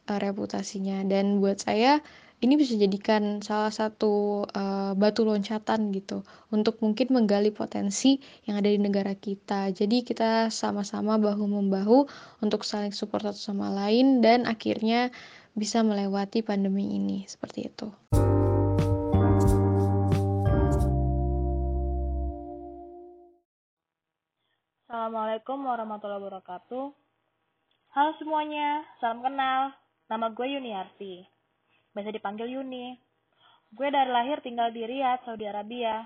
uh, 0.05 0.19
reputasinya 0.21 1.01
dan 1.09 1.41
buat 1.41 1.57
saya 1.57 1.99
ini 2.43 2.59
bisa 2.59 2.77
jadikan 2.77 3.39
salah 3.41 3.71
satu 3.71 4.45
uh, 4.53 4.91
batu 4.93 5.25
loncatan 5.25 5.89
gitu 5.95 6.21
untuk 6.51 6.77
mungkin 6.83 7.09
menggali 7.09 7.49
potensi 7.49 8.19
yang 8.45 8.59
ada 8.59 8.69
di 8.69 8.77
negara 8.77 9.15
kita. 9.15 9.71
Jadi 9.71 10.03
kita 10.03 10.51
sama-sama 10.51 11.15
bahu 11.15 11.47
membahu 11.47 12.05
untuk 12.43 12.61
saling 12.67 12.91
support 12.91 13.23
satu 13.23 13.39
sama 13.39 13.71
lain 13.71 14.19
dan 14.19 14.43
akhirnya 14.45 15.09
bisa 15.55 15.79
melewati 15.81 16.43
pandemi 16.43 16.99
ini 16.99 17.23
seperti 17.25 17.71
itu. 17.71 17.87
Assalamualaikum 24.85 25.63
warahmatullahi 25.63 26.21
wabarakatuh. 26.21 26.85
Halo 27.95 28.11
semuanya, 28.19 28.83
salam 28.99 29.23
kenal. 29.23 29.71
Nama 30.11 30.27
gue 30.35 30.47
Yuniarti 30.59 31.35
biasa 31.95 32.11
dipanggil 32.11 32.51
Yuni. 32.51 32.99
Gue 33.71 33.87
dari 33.87 34.11
lahir 34.11 34.43
tinggal 34.43 34.75
di 34.75 34.83
Riyadh, 34.83 35.23
Saudi 35.23 35.47
Arabia. 35.47 36.03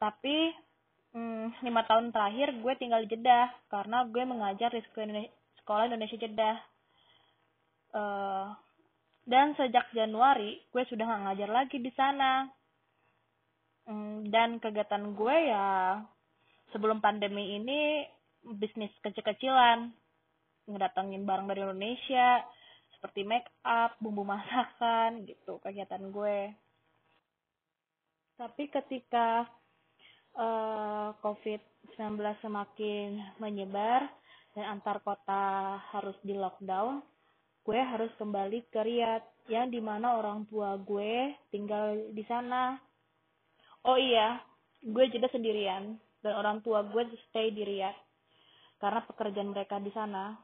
Tapi 0.00 0.56
hmm, 1.12 1.60
lima 1.60 1.84
tahun 1.84 2.10
terakhir 2.10 2.56
gue 2.64 2.72
tinggal 2.80 3.04
di 3.04 3.12
Jeddah 3.12 3.52
karena 3.68 4.08
gue 4.08 4.24
mengajar 4.24 4.72
di 4.72 4.80
sekolah 5.60 5.84
Indonesia, 5.84 6.16
Jeddah. 6.16 6.73
Uh, 7.94 8.50
Dan 9.24 9.56
sejak 9.56 9.88
Januari, 9.96 10.60
gue 10.68 10.84
sudah 10.84 11.08
nggak 11.08 11.22
ngajar 11.24 11.50
lagi 11.50 11.80
di 11.80 11.88
sana. 11.96 12.44
Hmm, 13.88 14.28
dan 14.28 14.60
kegiatan 14.60 15.16
gue 15.16 15.36
ya 15.48 16.00
sebelum 16.76 17.00
pandemi 17.00 17.56
ini 17.56 18.04
bisnis 18.44 18.92
kecil-kecilan. 19.00 19.88
Ngedatengin 20.68 21.24
barang 21.24 21.48
dari 21.48 21.60
Indonesia, 21.64 22.44
seperti 22.96 23.24
make 23.24 23.48
up, 23.64 23.96
bumbu 24.00 24.24
masakan, 24.28 25.24
gitu 25.24 25.56
kegiatan 25.64 26.04
gue. 26.12 26.52
Tapi 28.36 28.64
ketika 28.68 29.48
uh, 30.36 31.16
COVID-19 31.24 32.20
semakin 32.44 33.24
menyebar 33.40 34.04
dan 34.52 34.64
antar 34.76 35.00
kota 35.00 35.80
harus 35.96 36.16
di 36.20 36.36
lockdown, 36.36 37.00
gue 37.64 37.80
harus 37.80 38.12
kembali 38.20 38.68
ke 38.68 38.80
Riyadh 38.84 39.48
yang 39.48 39.72
di 39.72 39.80
mana 39.80 40.20
orang 40.20 40.44
tua 40.52 40.76
gue 40.76 41.32
tinggal 41.48 42.12
di 42.12 42.20
sana. 42.28 42.76
Oh 43.88 43.96
iya, 43.96 44.36
gue 44.84 45.04
juga 45.08 45.32
sendirian 45.32 45.96
dan 46.20 46.32
orang 46.36 46.60
tua 46.60 46.84
gue 46.84 47.08
stay 47.28 47.52
di 47.56 47.64
Riyadh 47.64 47.96
karena 48.80 49.00
pekerjaan 49.08 49.48
mereka 49.48 49.80
di 49.80 49.88
sana. 49.96 50.36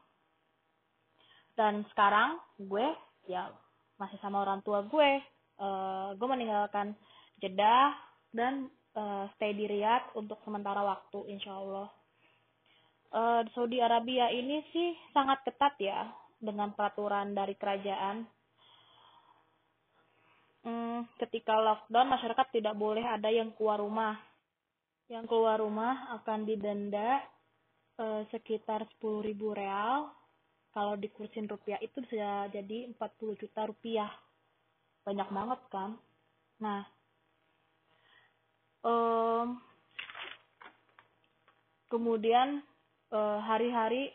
Dan 1.53 1.85
sekarang 1.93 2.41
gue 2.57 2.89
ya 3.29 3.53
masih 4.01 4.17
sama 4.17 4.41
orang 4.41 4.65
tua 4.65 4.81
gue. 4.81 5.21
Uh, 5.61 6.17
gue 6.17 6.25
meninggalkan 6.25 6.97
Jeddah 7.37 7.93
dan 8.33 8.65
uh, 8.97 9.29
stay 9.37 9.53
di 9.53 9.69
Riyadh 9.69 10.17
untuk 10.17 10.41
sementara 10.41 10.81
waktu, 10.81 11.37
insya 11.37 11.53
Allah. 11.53 11.85
Uh, 13.13 13.45
Saudi 13.53 13.77
Arabia 13.77 14.33
ini 14.33 14.65
sih 14.73 14.97
sangat 15.13 15.45
ketat 15.45 15.77
ya 15.77 16.09
dengan 16.41 16.73
peraturan 16.73 17.37
dari 17.37 17.53
kerajaan. 17.53 18.25
Hmm, 20.61 21.05
ketika 21.21 21.57
lockdown, 21.57 22.09
masyarakat 22.09 22.47
tidak 22.53 22.75
boleh 22.77 23.05
ada 23.05 23.29
yang 23.29 23.53
keluar 23.53 23.81
rumah. 23.81 24.17
Yang 25.09 25.29
keluar 25.29 25.61
rumah 25.61 26.17
akan 26.21 26.45
didenda 26.49 27.21
eh, 28.01 28.21
sekitar 28.33 28.89
10.000 28.97 29.37
real. 29.53 30.09
Kalau 30.71 30.95
dikursin 30.95 31.45
rupiah 31.45 31.77
itu 31.83 32.01
bisa 32.01 32.49
jadi 32.49 32.89
40 32.89 33.41
juta 33.41 33.69
rupiah. 33.69 34.09
Banyak 35.03 35.29
banget 35.33 35.59
kan? 35.73 35.97
Nah, 36.61 36.85
um, 38.85 39.57
kemudian 41.89 42.61
eh, 43.11 43.39
hari-hari 43.41 44.13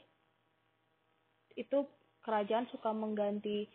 itu 1.57 1.85
kerajaan 2.27 2.67
suka 2.75 2.91
mengganti 2.91 3.71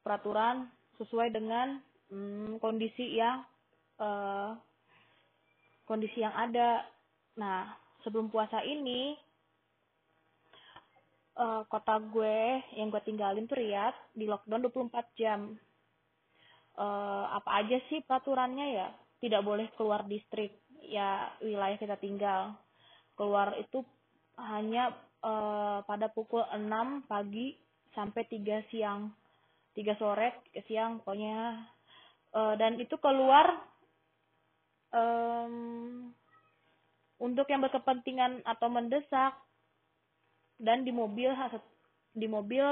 peraturan 0.00 0.72
sesuai 0.96 1.28
dengan 1.28 1.76
hmm, 2.08 2.56
kondisi 2.56 3.20
yang 3.20 3.44
uh, 4.00 4.56
kondisi 5.84 6.24
yang 6.24 6.32
ada. 6.32 6.88
Nah, 7.36 7.68
sebelum 8.00 8.32
puasa 8.32 8.64
ini 8.64 9.12
uh, 11.36 11.62
kota 11.68 12.00
gue 12.00 12.64
yang 12.80 12.88
gue 12.88 13.02
tinggalin 13.04 13.44
tuh 13.44 13.60
Riyadh 13.60 14.16
di 14.16 14.24
lockdown 14.24 14.64
24 14.72 15.20
jam. 15.20 15.40
Uh, 16.80 17.26
apa 17.36 17.60
aja 17.60 17.76
sih 17.92 18.00
peraturannya 18.00 18.66
ya? 18.72 18.88
Tidak 19.20 19.44
boleh 19.44 19.68
keluar 19.76 20.08
distrik 20.08 20.64
ya 20.80 21.28
wilayah 21.44 21.76
kita 21.76 22.00
tinggal. 22.00 22.56
Keluar 23.12 23.52
itu 23.60 23.84
hanya 24.40 24.96
uh, 25.20 25.84
pada 25.84 26.08
pukul 26.08 26.40
6 26.48 27.04
pagi 27.04 27.52
sampai 27.94 28.26
tiga 28.30 28.62
siang 28.70 29.10
tiga 29.74 29.94
sore 29.98 30.42
ke 30.50 30.62
siang 30.66 31.02
pokoknya. 31.02 31.66
Uh, 32.30 32.54
dan 32.54 32.78
itu 32.78 32.94
keluar 33.02 33.58
um, 34.94 36.10
untuk 37.18 37.46
yang 37.50 37.62
berkepentingan 37.62 38.42
atau 38.46 38.70
mendesak. 38.70 39.34
Dan 40.60 40.84
di 40.84 40.92
mobil 40.92 41.32
di 42.12 42.26
mobil 42.28 42.66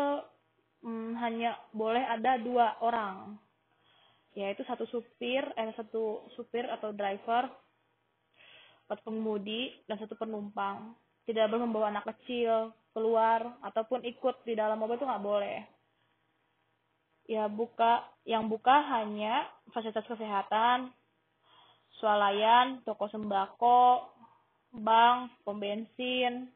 um, 0.85 1.17
hanya 1.19 1.57
boleh 1.73 2.05
ada 2.05 2.37
dua 2.39 2.77
orang. 2.85 3.39
Yaitu 4.37 4.63
satu 4.69 4.87
supir 4.93 5.43
eh 5.57 5.73
satu 5.75 6.29
supir 6.37 6.69
atau 6.69 6.95
driver 6.95 7.49
atau 8.89 9.03
pengemudi 9.03 9.75
dan 9.89 9.99
satu 9.99 10.15
penumpang. 10.15 10.95
Tidak 11.25 11.49
boleh 11.49 11.65
membawa 11.65 11.93
anak 11.93 12.09
kecil 12.15 12.73
keluar 12.93 13.59
ataupun 13.63 14.05
ikut 14.05 14.45
di 14.45 14.55
dalam 14.57 14.81
mobil 14.81 14.97
itu 14.97 15.07
nggak 15.07 15.27
boleh. 15.27 15.59
Ya 17.29 17.45
buka 17.45 18.09
yang 18.25 18.49
buka 18.49 18.81
hanya 18.89 19.45
fasilitas 19.73 20.09
kesehatan 20.09 20.89
swalayan 22.01 22.81
toko 22.87 23.11
sembako 23.11 24.09
bank 24.81 25.33
pom 25.45 25.61
bensin 25.61 26.49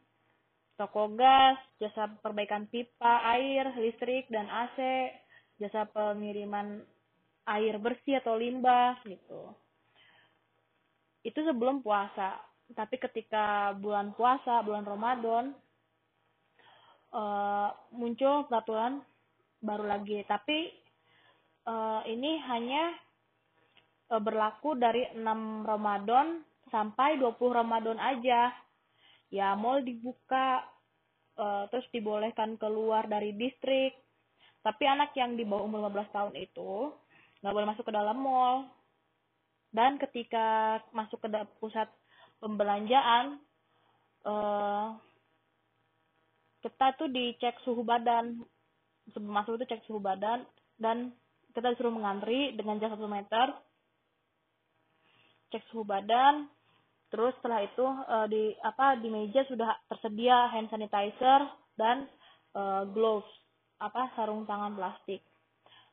toko 0.81 1.13
gas 1.13 1.61
jasa 1.77 2.09
perbaikan 2.25 2.65
pipa 2.73 3.21
air 3.37 3.69
listrik 3.77 4.29
dan 4.33 4.49
AC 4.49 4.79
jasa 5.61 5.85
pengiriman 5.93 6.83
air 7.47 7.77
bersih 7.79 8.19
atau 8.23 8.39
limbah 8.39 8.99
gitu. 9.07 9.53
Itu 11.23 11.39
sebelum 11.43 11.83
puasa. 11.83 12.39
Tapi 12.73 12.97
ketika 12.99 13.77
bulan 13.79 14.17
puasa 14.17 14.65
bulan 14.65 14.87
Ramadan 14.87 15.53
uh, 17.13 17.69
muncul 17.95 18.49
peraturan 18.49 19.05
baru 19.63 19.85
lagi. 19.87 20.25
Tapi 20.27 20.73
uh, 21.69 22.03
ini 22.09 22.41
hanya 22.49 22.93
uh, 24.11 24.21
berlaku 24.21 24.75
dari 24.75 25.07
6 25.15 25.23
Ramadan 25.65 26.43
sampai 26.73 27.21
20 27.21 27.39
Ramadan 27.39 28.01
aja. 28.01 28.51
Ya 29.33 29.57
mall 29.57 29.81
dibuka 29.81 30.61
uh, 31.41 31.65
terus 31.73 31.87
dibolehkan 31.93 32.57
keluar 32.61 33.07
dari 33.07 33.33
distrik. 33.37 33.97
Tapi 34.63 34.85
anak 34.87 35.17
yang 35.19 35.35
di 35.35 35.43
bawah 35.43 35.67
umur 35.67 35.91
15 35.91 36.15
tahun 36.15 36.35
itu 36.39 36.93
nggak 37.43 37.55
boleh 37.55 37.69
masuk 37.69 37.85
ke 37.89 37.95
dalam 37.95 38.19
mall. 38.19 38.69
Dan 39.73 39.97
ketika 39.97 40.79
masuk 40.93 41.17
ke 41.25 41.29
pusat 41.57 41.89
pembelanjaan 42.45 43.41
uh, 44.29 44.93
kita 46.63 46.95
tuh 46.95 47.11
dicek 47.11 47.59
suhu 47.67 47.83
badan. 47.83 48.39
Sebelum 49.11 49.35
masuk 49.35 49.59
itu 49.59 49.67
cek 49.67 49.83
suhu 49.91 49.99
badan. 49.99 50.47
Dan 50.79 51.11
kita 51.53 51.75
disuruh 51.75 51.93
mengantri 51.93 52.55
dengan 52.55 52.79
jarak 52.79 52.97
satu 52.97 53.11
meter. 53.11 53.47
Cek 55.51 55.67
suhu 55.75 55.83
badan. 55.83 56.47
Terus 57.13 57.37
setelah 57.43 57.61
itu 57.61 57.85
uh, 57.85 58.25
di 58.25 58.57
apa 58.65 58.97
di 58.97 59.13
meja 59.13 59.45
sudah 59.45 59.69
tersedia 59.85 60.49
hand 60.49 60.73
sanitizer 60.73 61.45
dan 61.77 62.09
uh, 62.57 62.89
gloves 62.89 63.29
apa 63.77 64.09
sarung 64.17 64.49
tangan 64.49 64.73
plastik. 64.73 65.21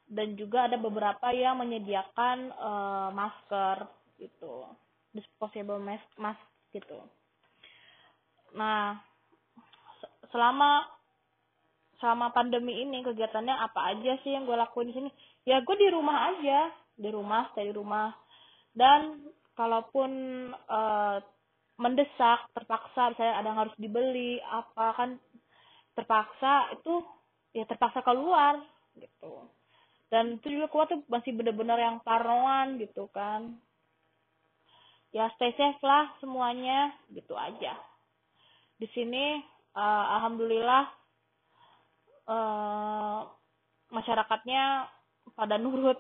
Dan 0.08 0.40
juga 0.40 0.72
ada 0.72 0.80
beberapa 0.80 1.30
yang 1.36 1.60
menyediakan 1.60 2.56
uh, 2.56 3.10
masker 3.12 3.84
gitu. 4.16 4.64
Disposable 5.12 5.84
mask 5.84 6.08
mask 6.16 6.40
gitu. 6.72 7.04
Nah 8.56 9.09
selama 10.30 10.86
selama 12.00 12.32
pandemi 12.32 12.80
ini 12.80 13.04
kegiatannya 13.04 13.56
apa 13.60 13.96
aja 13.96 14.16
sih 14.24 14.32
yang 14.32 14.48
gue 14.48 14.56
lakuin 14.56 14.90
di 14.90 14.96
sini? 14.96 15.10
Ya 15.44 15.60
gue 15.62 15.76
di 15.76 15.90
rumah 15.92 16.32
aja. 16.32 16.72
Di 17.00 17.10
rumah 17.12 17.52
stay 17.52 17.72
di 17.72 17.76
rumah. 17.76 18.12
Dan 18.72 19.28
kalaupun 19.56 20.12
uh, 20.56 21.20
mendesak 21.80 22.52
terpaksa 22.56 23.16
misalnya 23.16 23.36
ada 23.40 23.48
yang 23.48 23.60
harus 23.60 23.76
dibeli 23.80 24.40
apa 24.44 24.96
kan 25.00 25.10
terpaksa 25.96 26.76
itu 26.76 27.04
ya 27.56 27.64
terpaksa 27.68 28.04
keluar 28.04 28.60
gitu. 28.96 29.48
Dan 30.10 30.42
itu 30.42 30.60
juga 30.60 30.68
kuat 30.72 30.88
tuh 30.90 31.04
masih 31.08 31.36
bener-bener 31.36 31.78
yang 31.80 31.98
parnoan 32.02 32.80
gitu 32.82 33.08
kan. 33.12 33.60
Ya 35.12 35.28
stay 35.36 35.56
safe 35.58 35.82
lah 35.82 36.12
semuanya 36.22 36.94
gitu 37.12 37.34
aja. 37.36 37.76
Di 38.80 38.88
sini 38.96 39.42
uh, 39.76 40.06
alhamdulillah 40.20 40.84
uh, 42.30 43.20
masyarakatnya 43.90 44.90
pada 45.34 45.56
nurut. 45.58 45.98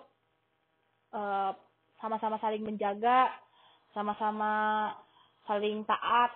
Sama 1.09 1.57
sama-sama 1.97 2.37
saling 2.37 2.61
menjaga 2.63 3.33
sama-sama 3.97 4.93
saling 5.49 5.81
taat 5.89 6.31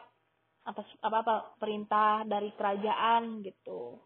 atas 0.66 0.88
apa 1.06 1.18
apa 1.22 1.36
perintah 1.62 2.26
dari 2.26 2.50
kerajaan 2.58 3.46
gitu. 3.46 4.02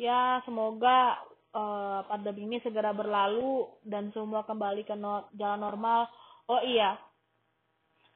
Ya 0.00 0.40
semoga 0.48 1.20
uh, 1.52 2.08
pandemi 2.08 2.48
ini 2.48 2.58
segera 2.64 2.96
berlalu 2.96 3.68
dan 3.84 4.08
semua 4.16 4.42
kembali 4.48 4.88
ke 4.88 4.96
no 4.96 5.28
jalan 5.36 5.60
normal. 5.60 6.08
Oh 6.48 6.64
iya 6.64 6.96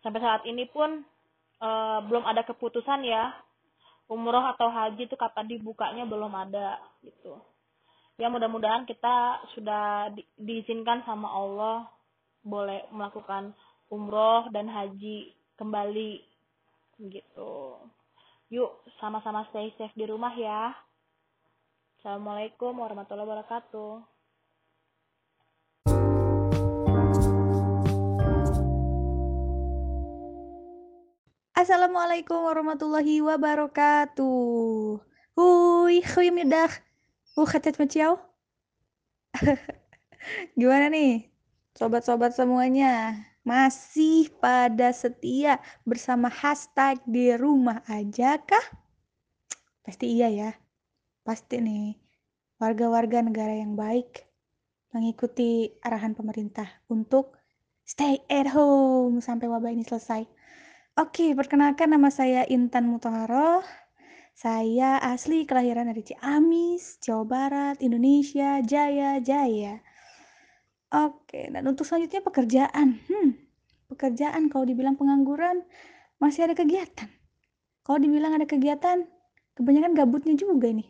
sampai 0.04 0.20
saat 0.20 0.42
ini 0.44 0.68
pun 0.68 1.00
uh, 1.64 1.98
belum 2.04 2.28
ada 2.28 2.44
keputusan 2.44 3.04
ya 3.08 3.32
umroh 4.08 4.44
atau 4.54 4.68
haji 4.68 5.08
itu 5.08 5.16
kapan 5.16 5.48
dibukanya 5.48 6.04
belum 6.04 6.32
ada 6.32 6.80
gitu. 7.00 7.40
Ya 8.14 8.30
mudah-mudahan 8.30 8.86
kita 8.86 9.42
sudah 9.58 10.14
di, 10.14 10.22
diizinkan 10.38 11.02
sama 11.02 11.26
Allah 11.26 11.88
boleh 12.44 12.86
melakukan 12.94 13.56
umroh 13.90 14.46
dan 14.54 14.70
haji 14.70 15.34
kembali 15.58 16.22
gitu. 17.10 17.80
Yuk 18.52 18.70
sama-sama 19.02 19.48
stay 19.50 19.74
safe 19.74 19.96
di 19.98 20.06
rumah 20.06 20.30
ya. 20.36 20.70
Assalamualaikum 21.98 22.76
warahmatullahi 22.76 23.26
wabarakatuh 23.26 24.13
Assalamualaikum 31.64 32.44
warahmatullahi 32.44 33.24
wabarakatuh. 33.24 35.00
Hui, 35.32 35.96
goedemiddag. 36.04 36.68
Hoe 37.32 37.48
gaat 37.48 37.64
het 37.64 37.80
met 37.80 37.88
jou? 37.88 38.20
Gimana 40.60 40.92
nih, 40.92 41.32
sobat-sobat 41.72 42.36
semuanya? 42.36 43.16
Masih 43.48 44.28
pada 44.44 44.92
setia 44.92 45.56
bersama 45.88 46.28
hashtag 46.28 47.00
di 47.08 47.32
rumah 47.32 47.80
aja 47.88 48.36
kah? 48.44 48.66
Pasti 49.80 50.20
iya 50.20 50.28
ya. 50.28 50.50
Pasti 51.24 51.64
nih, 51.64 51.96
warga-warga 52.60 53.24
negara 53.24 53.56
yang 53.56 53.72
baik 53.72 54.28
mengikuti 54.92 55.72
arahan 55.80 56.12
pemerintah 56.12 56.68
untuk 56.92 57.40
stay 57.88 58.20
at 58.28 58.52
home 58.52 59.24
sampai 59.24 59.48
wabah 59.48 59.72
ini 59.72 59.80
selesai. 59.80 60.33
Oke, 60.94 61.34
perkenalkan 61.34 61.90
nama 61.90 62.06
saya 62.06 62.46
Intan 62.46 62.86
Mutaharo. 62.86 63.66
Saya 64.30 65.02
asli 65.02 65.42
kelahiran 65.42 65.90
dari 65.90 66.06
Ciamis, 66.06 67.02
Jawa 67.02 67.26
Barat, 67.26 67.82
Indonesia, 67.82 68.62
Jaya, 68.62 69.18
Jaya. 69.18 69.82
Oke, 70.94 71.50
dan 71.50 71.66
untuk 71.66 71.82
selanjutnya 71.82 72.22
pekerjaan. 72.22 73.02
Hmm, 73.10 73.34
pekerjaan 73.90 74.46
kalau 74.46 74.70
dibilang 74.70 74.94
pengangguran 74.94 75.66
masih 76.22 76.46
ada 76.46 76.54
kegiatan. 76.54 77.10
Kalau 77.82 77.98
dibilang 77.98 78.38
ada 78.38 78.46
kegiatan, 78.46 79.02
kebanyakan 79.58 79.98
gabutnya 79.98 80.38
juga 80.38 80.70
ini. 80.70 80.86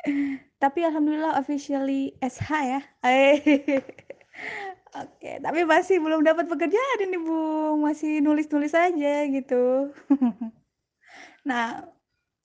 Tapi 0.64 0.80
alhamdulillah 0.80 1.36
officially 1.36 2.16
SH 2.24 2.48
ya. 2.64 2.80
Oke, 4.96 5.36
tapi 5.44 5.68
masih 5.68 6.00
belum 6.00 6.24
dapat 6.24 6.48
pekerjaan 6.48 6.98
ini, 7.04 7.20
Bung. 7.20 7.84
Masih 7.84 8.24
nulis-nulis 8.24 8.72
aja 8.72 9.28
gitu. 9.28 9.92
nah, 11.48 11.84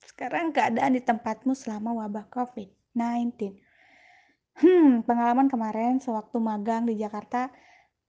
sekarang 0.03 0.51
keadaan 0.51 0.97
di 0.97 1.01
tempatmu 1.01 1.55
selama 1.55 1.95
wabah 2.03 2.27
COVID-19. 2.27 3.55
Hmm, 4.59 5.07
pengalaman 5.07 5.47
kemarin 5.47 6.03
sewaktu 6.03 6.43
magang 6.43 6.83
di 6.83 6.99
Jakarta, 6.99 7.47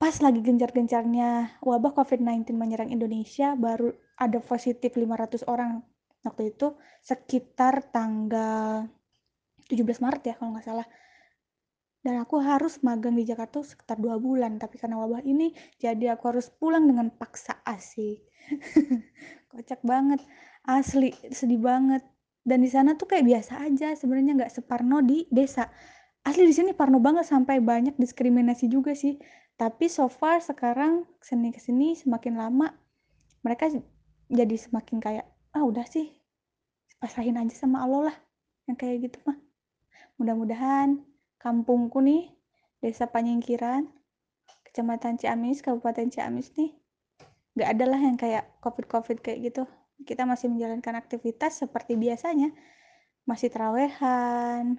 pas 0.02 0.18
lagi 0.18 0.42
gencar-gencarnya 0.42 1.62
wabah 1.62 1.94
COVID-19 1.94 2.58
menyerang 2.58 2.90
Indonesia, 2.90 3.54
baru 3.54 3.94
ada 4.18 4.42
positif 4.42 4.98
500 4.98 5.46
orang 5.46 5.86
waktu 6.26 6.54
itu 6.54 6.74
sekitar 7.02 7.90
tanggal 7.90 8.86
17 9.66 10.02
Maret 10.02 10.22
ya 10.26 10.34
kalau 10.38 10.54
nggak 10.54 10.66
salah 10.66 10.86
dan 12.02 12.18
aku 12.18 12.42
harus 12.42 12.82
magang 12.82 13.14
di 13.14 13.22
Jakarta 13.22 13.62
sekitar 13.62 13.94
dua 14.02 14.18
bulan 14.18 14.58
tapi 14.58 14.74
karena 14.74 14.98
wabah 14.98 15.22
ini 15.22 15.54
jadi 15.78 16.18
aku 16.18 16.34
harus 16.34 16.50
pulang 16.50 16.90
dengan 16.90 17.14
paksa 17.14 17.62
asik. 17.62 18.26
Kocak 19.50 19.86
banget 19.86 20.18
asli 20.66 21.14
sedih 21.30 21.62
banget. 21.62 22.02
Dan 22.42 22.66
di 22.66 22.70
sana 22.70 22.98
tuh 22.98 23.06
kayak 23.06 23.22
biasa 23.22 23.62
aja 23.62 23.94
sebenarnya 23.94 24.34
nggak 24.34 24.50
separno 24.50 24.98
di 24.98 25.30
desa. 25.30 25.70
Asli 26.26 26.42
di 26.42 26.54
sini 26.54 26.74
parno 26.74 26.98
banget 26.98 27.26
sampai 27.26 27.62
banyak 27.62 27.94
diskriminasi 27.94 28.66
juga 28.66 28.98
sih. 28.98 29.14
Tapi 29.54 29.86
so 29.86 30.10
far 30.10 30.42
sekarang 30.42 31.06
seni 31.22 31.54
ke 31.54 31.62
sini 31.62 31.94
semakin 31.94 32.34
lama 32.34 32.74
mereka 33.46 33.70
jadi 34.26 34.56
semakin 34.58 34.98
kayak 34.98 35.26
ah 35.54 35.62
udah 35.62 35.86
sih 35.86 36.10
pasrahin 36.98 37.38
aja 37.38 37.54
sama 37.54 37.82
Allah 37.86 38.10
lah 38.10 38.16
yang 38.66 38.74
kayak 38.74 39.06
gitu 39.06 39.22
mah. 39.22 39.38
Mudah-mudahan 40.18 41.11
kampungku 41.42 41.98
nih, 41.98 42.30
Desa 42.78 43.10
Panyingkiran, 43.10 43.90
Kecamatan 44.62 45.18
Ciamis, 45.18 45.58
Kabupaten 45.60 46.08
Ciamis 46.08 46.54
nih, 46.54 46.70
nggak 47.58 47.68
ada 47.74 47.84
lah 47.90 48.00
yang 48.00 48.16
kayak 48.16 48.46
COVID-COVID 48.62 49.18
kayak 49.18 49.52
gitu. 49.52 49.62
Kita 50.06 50.22
masih 50.22 50.48
menjalankan 50.54 50.94
aktivitas 50.94 51.66
seperti 51.66 51.98
biasanya, 51.98 52.54
masih 53.26 53.50
terawehan, 53.50 54.78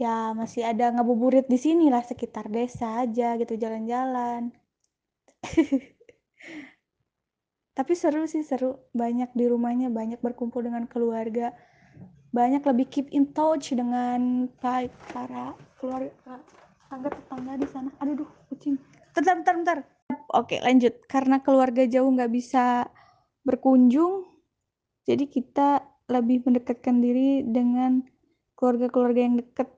ya 0.00 0.32
masih 0.32 0.64
ada 0.64 0.94
ngabuburit 0.96 1.44
di 1.50 1.58
sini 1.60 1.92
lah 1.92 2.00
sekitar 2.00 2.48
desa 2.48 3.04
aja 3.04 3.36
gitu 3.36 3.58
jalan-jalan. 3.58 4.54
Tapi 7.76 7.92
seru 7.96 8.24
sih 8.24 8.42
seru, 8.42 8.80
banyak 8.96 9.30
di 9.36 9.44
rumahnya, 9.46 9.92
banyak 9.92 10.20
berkumpul 10.24 10.64
dengan 10.64 10.88
keluarga 10.88 11.52
banyak 12.30 12.62
lebih 12.62 12.86
keep 12.86 13.06
in 13.10 13.30
touch 13.34 13.74
dengan 13.74 14.46
baik 14.62 14.94
para 15.10 15.54
keluarga 15.78 16.38
tangga 16.86 17.10
tetangga 17.10 17.52
di 17.58 17.66
sana. 17.66 17.90
Aduh 18.02 18.22
duh 18.22 18.30
kucing. 18.50 18.78
Bentar 19.14 19.34
bentar 19.38 19.54
bentar. 19.58 19.78
Oke 20.34 20.62
lanjut. 20.62 20.94
Karena 21.10 21.42
keluarga 21.42 21.86
jauh 21.86 22.10
nggak 22.10 22.30
bisa 22.30 22.86
berkunjung 23.42 24.30
jadi 25.08 25.26
kita 25.26 25.82
lebih 26.06 26.46
mendekatkan 26.46 27.02
diri 27.02 27.42
dengan 27.42 28.04
keluarga-keluarga 28.54 29.20
yang 29.26 29.36
dekat. 29.42 29.68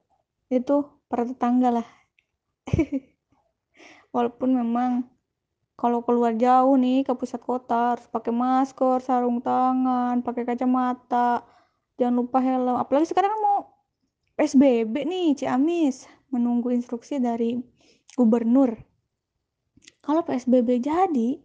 Itu 0.52 1.04
para 1.08 1.24
tetangga 1.24 1.80
lah. 1.80 1.88
Walaupun 4.14 4.52
memang 4.52 5.08
kalau 5.72 6.04
keluar 6.04 6.36
jauh 6.36 6.76
nih 6.76 7.00
ke 7.00 7.16
pusat 7.16 7.40
kota 7.40 7.96
harus 7.96 8.06
pakai 8.12 8.30
masker 8.30 9.00
sarung 9.00 9.40
tangan 9.40 10.20
pakai 10.20 10.46
kacamata 10.46 11.42
jangan 12.00 12.24
lupa 12.24 12.38
helm 12.40 12.76
apalagi 12.78 13.10
sekarang 13.10 13.32
mau 13.40 13.72
PSBB 14.36 15.04
nih 15.04 15.36
Ciamis 15.36 16.08
menunggu 16.32 16.72
instruksi 16.72 17.20
dari 17.20 17.60
gubernur. 18.16 18.74
Kalau 20.02 20.24
PSBB 20.24 20.82
jadi 20.82 21.38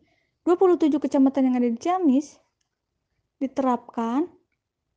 27 0.47 0.97
kecamatan 0.97 1.51
yang 1.51 1.55
ada 1.60 1.67
di 1.67 1.77
Ciamis 1.77 2.39
diterapkan 3.38 4.25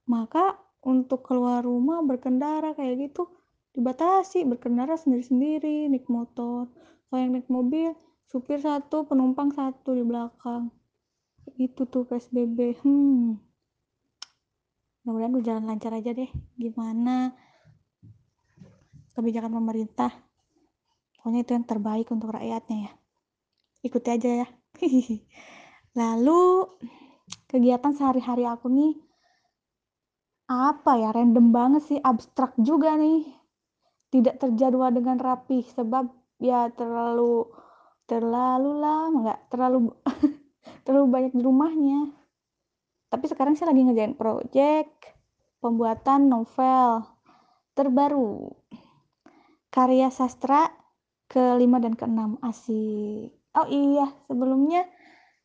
maka 0.09 0.57
untuk 0.81 1.27
keluar 1.27 1.61
rumah 1.67 2.01
berkendara 2.01 2.73
kayak 2.73 3.11
gitu 3.11 3.29
dibatasi 3.77 4.49
berkendara 4.49 4.97
sendiri-sendiri 4.97 5.91
naik 5.91 6.07
motor. 6.07 6.71
Kalau 7.11 7.19
yang 7.19 7.35
naik 7.37 7.51
mobil 7.51 7.95
supir 8.31 8.63
satu 8.63 9.07
penumpang 9.07 9.51
satu 9.51 9.99
di 9.99 10.07
belakang. 10.07 10.71
Itu 11.59 11.85
tuh 11.91 12.07
PSBB 12.07 12.81
hmm 12.87 13.50
mudah-mudahan 15.01 15.33
berjalan 15.33 15.65
lancar 15.65 15.93
aja 15.97 16.11
deh. 16.13 16.31
Gimana 16.57 17.33
kebijakan 19.17 19.53
pemerintah? 19.57 20.13
Pokoknya 21.17 21.45
itu 21.45 21.53
yang 21.57 21.67
terbaik 21.69 22.09
untuk 22.13 22.33
rakyatnya 22.33 22.89
ya. 22.89 22.93
Ikuti 23.85 24.09
aja 24.09 24.31
ya. 24.45 24.49
Lalu 26.01 26.69
kegiatan 27.49 27.93
sehari-hari 27.97 28.45
aku 28.45 28.69
nih 28.69 28.95
apa 30.49 30.97
ya? 31.01 31.13
Random 31.17 31.53
banget 31.53 31.83
sih 31.89 31.99
abstrak 32.01 32.57
juga 32.61 32.97
nih. 32.97 33.25
Tidak 34.11 34.37
terjadwal 34.43 34.93
dengan 34.93 35.17
rapi 35.17 35.65
sebab 35.65 36.09
ya 36.41 36.73
terlalu 36.73 37.47
terlalu 38.09 38.71
lama 38.81 39.17
nggak 39.23 39.41
terlalu 39.55 39.95
terlalu 40.85 41.07
banyak 41.07 41.33
di 41.37 41.43
rumahnya 41.47 42.20
tapi 43.11 43.27
sekarang 43.27 43.59
saya 43.59 43.75
lagi 43.75 43.83
ngerjain 43.83 44.15
project 44.15 45.19
pembuatan 45.59 46.31
novel 46.31 47.03
terbaru. 47.75 48.55
Karya 49.71 50.15
sastra 50.15 50.71
ke-5 51.31 51.73
dan 51.83 51.95
ke-6 51.99 52.39
asik. 52.43 53.35
Oh 53.55 53.67
iya 53.67 54.15
sebelumnya 54.31 54.87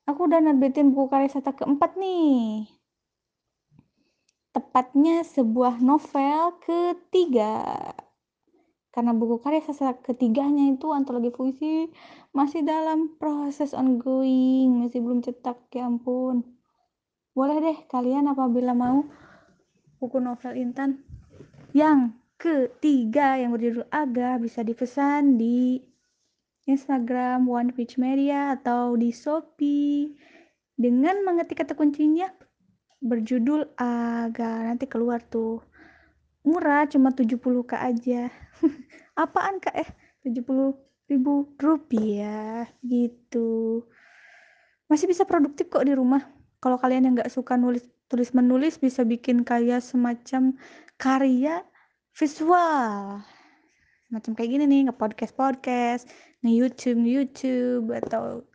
aku 0.05 0.29
udah 0.29 0.45
nerbitin 0.45 0.93
buku 0.93 1.09
karya 1.09 1.29
sastra 1.29 1.57
keempat 1.57 1.97
nih. 1.97 2.69
Tepatnya 4.53 5.25
sebuah 5.25 5.81
novel 5.81 6.61
ketiga. 6.61 7.65
Karena 8.93 9.11
buku 9.17 9.41
karya 9.41 9.65
sastra 9.65 9.97
ketiganya 9.97 10.69
itu 10.69 10.93
antologi 10.93 11.33
puisi 11.33 11.89
masih 12.29 12.61
dalam 12.61 13.17
proses 13.17 13.73
ongoing 13.73 14.85
masih 14.85 15.01
belum 15.01 15.25
cetak 15.25 15.65
ya 15.73 15.89
ampun 15.89 16.54
boleh 17.35 17.59
deh 17.59 17.77
kalian 17.91 18.31
apabila 18.31 18.71
mau. 18.71 19.03
Buku 19.99 20.23
novel 20.23 20.55
Intan. 20.55 21.03
Yang 21.75 22.15
ketiga 22.39 23.35
yang 23.35 23.51
berjudul 23.51 23.83
Aga 23.91 24.39
bisa 24.39 24.63
dipesan 24.63 25.35
di 25.35 25.83
Instagram 26.63 27.45
One 27.45 27.75
Page 27.75 27.99
Media 27.99 28.55
atau 28.55 28.95
di 28.95 29.11
Shopee. 29.11 30.15
Dengan 30.75 31.27
mengetik 31.27 31.59
kata 31.59 31.75
kuncinya 31.75 32.31
berjudul 33.03 33.75
Aga. 33.75 34.71
Nanti 34.71 34.87
keluar 34.87 35.19
tuh. 35.19 35.59
Murah 36.47 36.87
cuma 36.87 37.11
70k 37.11 37.71
aja. 37.75 38.31
Apaan 39.19 39.59
kak? 39.59 39.75
Eh 39.75 39.89
70 40.23 41.11
ribu 41.11 41.51
rupiah. 41.59 42.63
Gitu. 42.79 43.83
Masih 44.87 45.11
bisa 45.11 45.27
produktif 45.27 45.67
kok 45.67 45.83
di 45.83 45.91
rumah 45.91 46.23
kalau 46.63 46.77
kalian 46.79 47.09
yang 47.09 47.13
nggak 47.17 47.31
suka 47.31 47.59
nulis 47.59 47.85
tulis 48.05 48.31
menulis 48.37 48.77
bisa 48.77 49.01
bikin 49.01 49.41
kayak 49.41 49.81
semacam 49.81 50.53
karya 51.01 51.65
visual. 52.13 53.21
Semacam 54.07 54.31
kayak 54.37 54.49
gini 54.53 54.63
nih 54.69 54.81
nge 54.89 54.95
podcast 54.95 55.33
podcast 55.33 56.03
nge 56.45 56.51
YouTube 56.53 57.01
YouTube 57.01 57.85
atau 57.91 58.45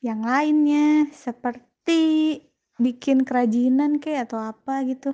yang 0.00 0.24
lainnya. 0.24 1.06
Seperti 1.12 2.40
bikin 2.80 3.28
kerajinan 3.28 4.00
kayak 4.00 4.32
atau 4.32 4.40
apa 4.40 4.82
gitu. 4.88 5.12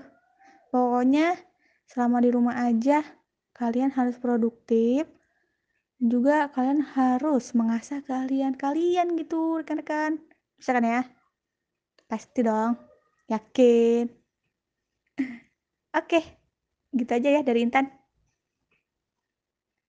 Pokoknya 0.70 1.37
selama 1.90 2.22
di 2.22 2.31
rumah 2.31 2.57
aja 2.62 3.02
kalian 3.59 3.90
harus 3.92 4.16
produktif. 4.16 5.11
Juga 6.02 6.50
kalian 6.50 6.83
harus 6.83 7.55
mengasah 7.55 8.02
keahlian 8.02 8.55
kalian 8.59 9.14
gitu 9.18 9.62
rekan-rekan. 9.62 10.18
Bisa 10.59 10.74
kan 10.74 10.83
ya 10.83 11.02
pasti 12.12 12.44
dong. 12.44 12.77
Yakin. 13.33 14.05
Oke 16.01 16.20
gitu 16.92 17.09
aja 17.09 17.40
ya 17.40 17.40
dari 17.40 17.64
Intan. 17.64 17.88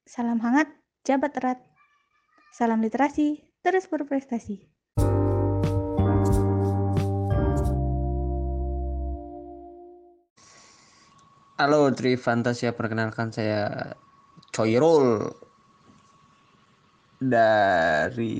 Salam 0.07 0.39
hangat 0.39 0.71
jabat 1.03 1.36
erat. 1.36 1.59
Salam 2.55 2.79
literasi 2.79 3.43
terus 3.59 3.91
berprestasi. 3.91 4.71
Halo 11.59 11.91
Tri 11.91 12.15
Fantasia, 12.15 12.71
perkenalkan 12.71 13.36
saya 13.36 13.91
Coyrol 14.55 15.31
dari 17.19 18.36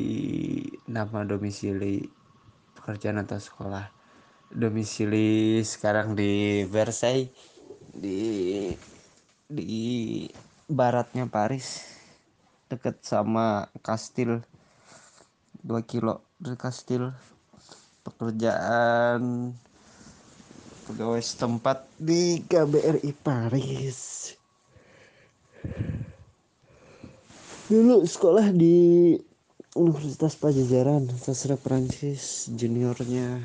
nama 0.88 1.24
domisili 1.24 2.23
pekerjaan 2.84 3.24
atau 3.24 3.40
sekolah. 3.40 3.88
Domisili 4.52 5.64
sekarang 5.64 6.20
di 6.20 6.68
Versailles 6.68 7.32
di 7.96 8.68
di 9.48 10.28
baratnya 10.68 11.24
Paris 11.32 11.88
deket 12.68 13.00
sama 13.08 13.72
Kastil 13.80 14.44
2 15.64 15.80
kilo 15.88 16.28
dari 16.36 16.60
Kastil 16.60 17.08
pekerjaan 18.04 19.56
pegawai 20.84 21.24
setempat 21.24 21.88
di 21.96 22.44
KBRI 22.44 23.16
Paris 23.24 24.34
dulu 27.72 28.04
sekolah 28.04 28.52
di 28.52 29.16
Universitas 29.74 30.38
Pajajaran 30.38 31.10
sastra 31.18 31.58
Prancis 31.58 32.46
juniornya 32.46 33.42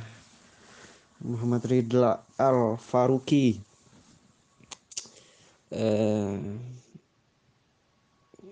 Muhammad 1.24 1.64
Ridla 1.64 2.20
Al 2.36 2.76
Faruqi 2.76 3.56
eh, 5.72 6.36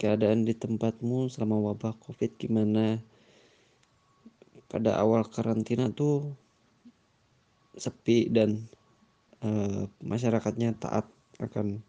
keadaan 0.00 0.48
di 0.48 0.56
tempatmu 0.56 1.28
selama 1.28 1.72
wabah 1.72 1.92
covid 2.00 2.40
gimana? 2.40 2.96
Pada 4.72 4.96
awal 4.96 5.28
karantina 5.28 5.92
tuh 5.92 6.32
sepi 7.76 8.32
dan 8.32 8.56
uh, 9.44 9.84
masyarakatnya 10.00 10.80
taat 10.80 11.04
akan 11.44 11.84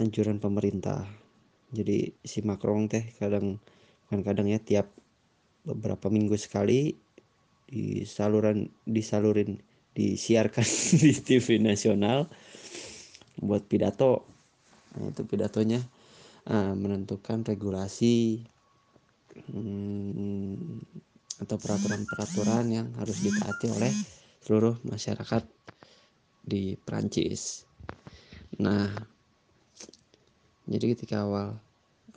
anjuran 0.00 0.40
pemerintah. 0.40 1.04
Jadi 1.68 2.16
si 2.24 2.40
Macron 2.40 2.88
teh 2.88 3.12
kadang 3.20 3.60
kan 4.08 4.20
kadang 4.24 4.48
ya 4.48 4.60
tiap 4.60 4.88
beberapa 5.64 6.08
minggu 6.08 6.34
sekali 6.40 6.96
di 7.68 8.02
saluran 8.08 8.68
disalurin 8.88 9.60
disiarkan 9.92 10.64
di 11.04 11.12
TV 11.12 11.60
nasional 11.60 12.28
buat 13.38 13.68
pidato 13.68 14.24
nah 14.96 15.12
itu 15.12 15.22
pidatonya 15.28 15.84
uh, 16.48 16.72
menentukan 16.72 17.44
regulasi 17.44 18.42
hmm, 19.52 20.80
atau 21.38 21.56
peraturan-peraturan 21.60 22.64
yang 22.72 22.88
harus 22.98 23.22
ditaati 23.22 23.66
oleh 23.70 23.92
seluruh 24.42 24.80
masyarakat 24.82 25.44
di 26.42 26.74
Prancis. 26.80 27.68
Nah, 28.58 28.90
jadi 30.66 30.96
ketika 30.96 31.28
awal 31.28 31.60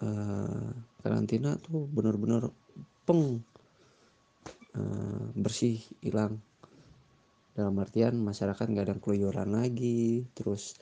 uh, 0.01 0.69
karantina 1.01 1.57
tuh 1.57 1.87
benar-benar 1.89 2.49
peng 3.07 3.41
uh, 4.77 5.25
bersih 5.37 5.81
hilang 6.03 6.41
dalam 7.51 7.75
artian 7.79 8.15
masyarakat 8.19 8.63
nggak 8.63 8.85
ada 8.87 8.95
keluyuran 8.97 9.51
lagi 9.51 10.25
terus 10.33 10.79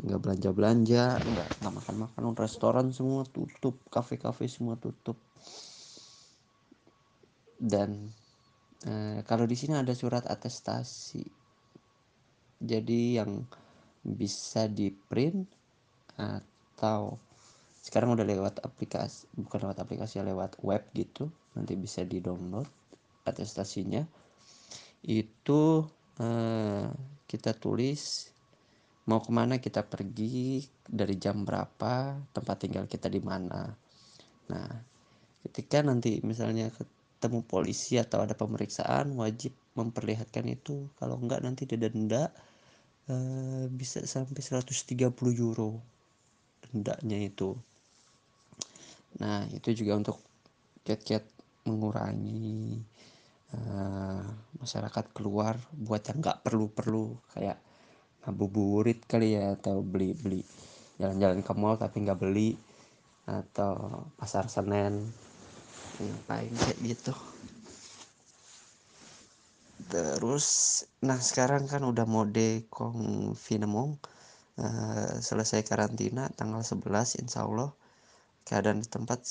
nggak 0.00 0.18
uh, 0.18 0.22
belanja 0.22 0.50
belanja 0.52 1.04
nggak 1.16 1.48
makan 1.72 1.96
makan 2.04 2.22
restoran 2.36 2.92
semua 2.92 3.24
tutup 3.24 3.80
kafe 3.88 4.18
kafe 4.18 4.50
semua 4.50 4.76
tutup 4.76 5.16
dan 7.56 8.10
Eh, 8.84 9.20
kalau 9.26 9.48
di 9.50 9.56
sini 9.56 9.74
ada 9.74 9.96
surat 9.96 10.22
atestasi. 10.28 11.24
Jadi 12.60 13.18
yang 13.18 13.42
bisa 14.04 14.70
di 14.70 14.94
print 14.94 15.48
atau 16.14 17.18
sekarang 17.86 18.18
udah 18.18 18.26
lewat 18.26 18.66
aplikasi, 18.66 19.30
bukan 19.38 19.70
lewat 19.70 19.78
aplikasi, 19.78 20.18
lewat 20.18 20.58
web 20.66 20.82
gitu. 20.90 21.30
Nanti 21.54 21.78
bisa 21.78 22.02
di 22.02 22.18
download 22.18 22.66
atestasinya. 23.22 24.02
Itu 25.06 25.86
eh, 26.18 26.90
kita 27.30 27.54
tulis 27.54 28.34
mau 29.06 29.22
ke 29.22 29.30
mana 29.30 29.62
kita 29.62 29.86
pergi, 29.86 30.66
dari 30.82 31.14
jam 31.14 31.46
berapa, 31.46 32.18
tempat 32.34 32.56
tinggal 32.58 32.90
kita 32.90 33.06
di 33.06 33.22
mana. 33.22 33.70
Nah, 34.50 34.70
ketika 35.46 35.78
nanti 35.86 36.18
misalnya 36.26 36.74
ketemu 36.74 37.46
polisi 37.46 38.02
atau 38.02 38.26
ada 38.26 38.34
pemeriksaan 38.34 39.14
wajib 39.14 39.54
memperlihatkan 39.78 40.42
itu 40.50 40.90
kalau 40.98 41.22
enggak 41.22 41.38
nanti 41.46 41.70
denda 41.70 42.34
e, 43.06 43.14
bisa 43.70 44.02
sampai 44.02 44.42
130 44.42 45.14
euro 45.38 45.78
dendanya 46.66 47.18
itu 47.22 47.54
nah 49.20 49.44
itu 49.52 49.72
juga 49.72 49.96
untuk 49.96 50.18
kiat-kiat 50.84 51.24
mengurangi 51.66 52.78
uh, 53.56 54.22
masyarakat 54.60 55.04
keluar 55.16 55.58
buat 55.74 56.02
yang 56.06 56.22
nggak 56.22 56.46
perlu-perlu 56.46 57.16
kayak 57.34 57.58
ngabuburit 58.26 59.02
kali 59.06 59.38
ya 59.38 59.54
atau 59.54 59.82
beli-beli 59.82 60.42
jalan-jalan 60.96 61.44
ke 61.44 61.52
mall 61.52 61.76
tapi 61.76 62.02
nggak 62.02 62.20
beli 62.20 62.56
atau 63.26 64.06
pasar 64.16 64.46
senen. 64.46 65.02
Ngapain 65.96 66.52
kayak 66.52 66.78
gitu? 66.84 67.14
Terus 69.86 70.46
nah 71.02 71.18
sekarang 71.18 71.70
kan 71.70 71.82
udah 71.86 72.06
mode 72.08 72.66
konfinemong 72.70 73.98
uh, 74.58 75.14
selesai 75.22 75.62
karantina 75.62 76.26
tanggal 76.34 76.62
11 76.64 77.22
insya 77.22 77.46
Allah 77.46 77.70
keadaan 78.46 78.86
tempat 78.86 79.26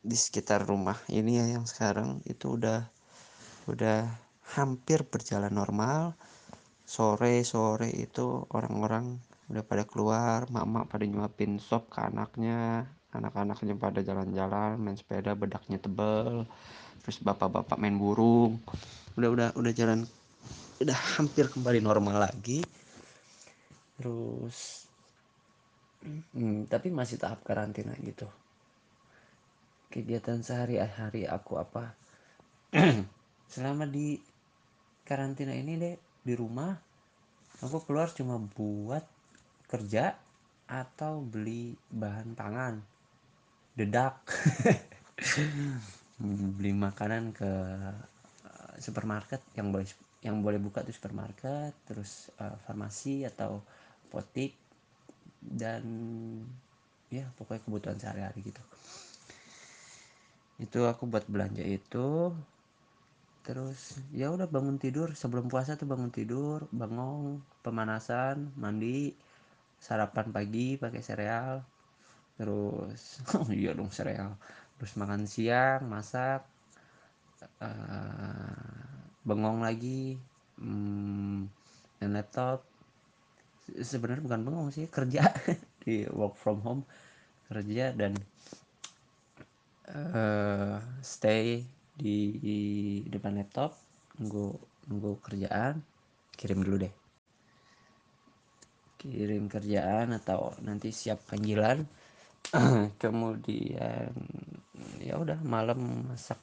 di 0.00 0.16
sekitar 0.16 0.64
rumah 0.64 0.96
ini 1.10 1.42
ya 1.42 1.46
yang 1.58 1.66
sekarang 1.66 2.22
itu 2.24 2.56
udah 2.56 2.86
udah 3.66 4.06
hampir 4.54 5.02
berjalan 5.04 5.52
normal. 5.52 6.14
Sore 6.86 7.42
sore 7.46 7.90
itu 7.90 8.46
orang-orang 8.50 9.18
udah 9.50 9.62
pada 9.66 9.82
keluar 9.82 10.46
mak-mak 10.50 10.86
pada 10.90 11.04
nyuapin 11.06 11.58
sop 11.58 11.90
ke 11.90 12.02
anaknya 12.06 12.86
anak-anaknya 13.10 13.74
pada 13.74 13.98
jalan-jalan 14.02 14.78
main 14.78 14.94
sepeda 14.94 15.34
bedaknya 15.34 15.82
tebel 15.82 16.46
terus 17.02 17.18
bapak-bapak 17.18 17.78
main 17.78 17.98
burung. 17.98 18.62
Udah 19.18 19.28
udah 19.30 19.48
udah 19.58 19.72
jalan 19.74 20.06
udah 20.78 20.98
hampir 21.18 21.50
kembali 21.50 21.82
normal 21.82 22.30
lagi. 22.30 22.62
Terus 23.98 24.89
hmm, 26.04 26.68
tapi 26.70 26.88
masih 26.92 27.20
tahap 27.20 27.44
karantina 27.44 27.92
gitu. 28.00 28.28
Kegiatan 29.90 30.40
sehari-hari 30.40 31.26
aku 31.26 31.58
apa? 31.58 31.94
Selama 33.52 33.84
di 33.88 34.20
karantina 35.02 35.50
ini 35.50 35.74
deh 35.74 35.96
di 36.22 36.34
rumah 36.38 36.70
aku 37.60 37.82
keluar 37.84 38.08
cuma 38.14 38.38
buat 38.38 39.02
kerja 39.66 40.14
atau 40.70 41.20
beli 41.20 41.74
bahan 41.90 42.38
pangan. 42.38 42.74
Dedak. 43.74 44.22
Beli 46.60 46.72
makanan 46.76 47.32
ke 47.32 47.50
eh, 48.44 48.72
supermarket 48.76 49.40
yang 49.56 49.72
yang 50.20 50.44
boleh 50.44 50.60
buka 50.60 50.84
tuh 50.84 50.92
supermarket 50.92 51.72
terus 51.88 52.28
uh, 52.36 52.52
farmasi 52.68 53.24
atau 53.24 53.64
apotik 54.04 54.52
dan 55.40 55.84
ya 57.10 57.26
pokoknya 57.34 57.62
kebutuhan 57.64 57.98
sehari-hari 57.98 58.40
gitu. 58.44 58.62
Itu 60.60 60.84
aku 60.86 61.08
buat 61.08 61.24
belanja 61.26 61.64
itu. 61.64 62.32
Terus 63.40 63.98
ya 64.12 64.30
udah 64.30 64.46
bangun 64.46 64.76
tidur. 64.76 65.16
Sebelum 65.16 65.48
puasa 65.48 65.74
tuh 65.74 65.88
bangun 65.88 66.12
tidur 66.12 66.68
bangun 66.70 67.40
pemanasan 67.64 68.52
mandi 68.60 69.16
sarapan 69.80 70.28
pagi 70.30 70.76
pakai 70.76 71.00
sereal. 71.00 71.64
Terus 72.36 73.24
oh 73.40 73.48
iya 73.50 73.72
dong 73.72 73.90
sereal. 73.90 74.36
Terus 74.76 74.92
makan 75.00 75.24
siang 75.24 75.88
masak 75.88 76.44
uh, 77.60 79.00
bengong 79.24 79.64
lagi 79.64 80.16
hmm, 80.60 81.48
dan 82.00 82.10
laptop 82.16 82.69
sebenarnya 83.78 84.26
bukan 84.26 84.40
bengong 84.42 84.70
sih 84.74 84.90
kerja. 84.90 85.30
Di 85.82 86.06
work 86.10 86.34
from 86.36 86.58
home 86.66 86.82
kerja 87.50 87.90
dan 87.90 88.14
uh, 89.90 90.78
stay 91.02 91.66
di, 91.98 92.16
depan 93.10 93.36
laptop 93.36 93.74
nunggu 94.16 94.54
nunggu 94.88 95.12
kerjaan 95.20 95.82
kirim 96.38 96.62
dulu 96.64 96.86
deh. 96.86 96.94
Kirim 99.00 99.48
kerjaan 99.50 100.14
atau 100.16 100.54
nanti 100.64 100.92
siap 100.92 101.26
panggilan. 101.28 101.84
Kemudian 103.02 104.12
ya 105.00 105.20
udah 105.20 105.40
malam 105.44 106.08
masak 106.08 106.40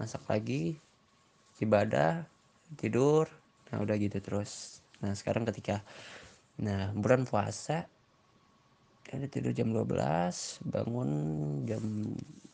masak 0.00 0.22
lagi 0.26 0.74
ibadah 1.62 2.26
tidur. 2.74 3.30
Nah 3.70 3.78
udah 3.82 3.94
gitu 3.98 4.18
terus. 4.18 4.82
Nah 5.02 5.14
sekarang 5.14 5.46
ketika 5.46 5.82
nah 6.62 6.94
bulan 6.94 7.26
puasa 7.26 7.84
ada 9.12 9.28
tidur 9.28 9.52
jam 9.52 9.68
12 9.76 9.92
bangun 10.72 11.10
jam 11.68 11.84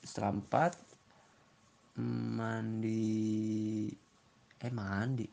setengah 0.03 0.43
empat 0.43 0.73
mandi 1.99 3.87
eh 4.59 4.75
mandi. 4.75 5.27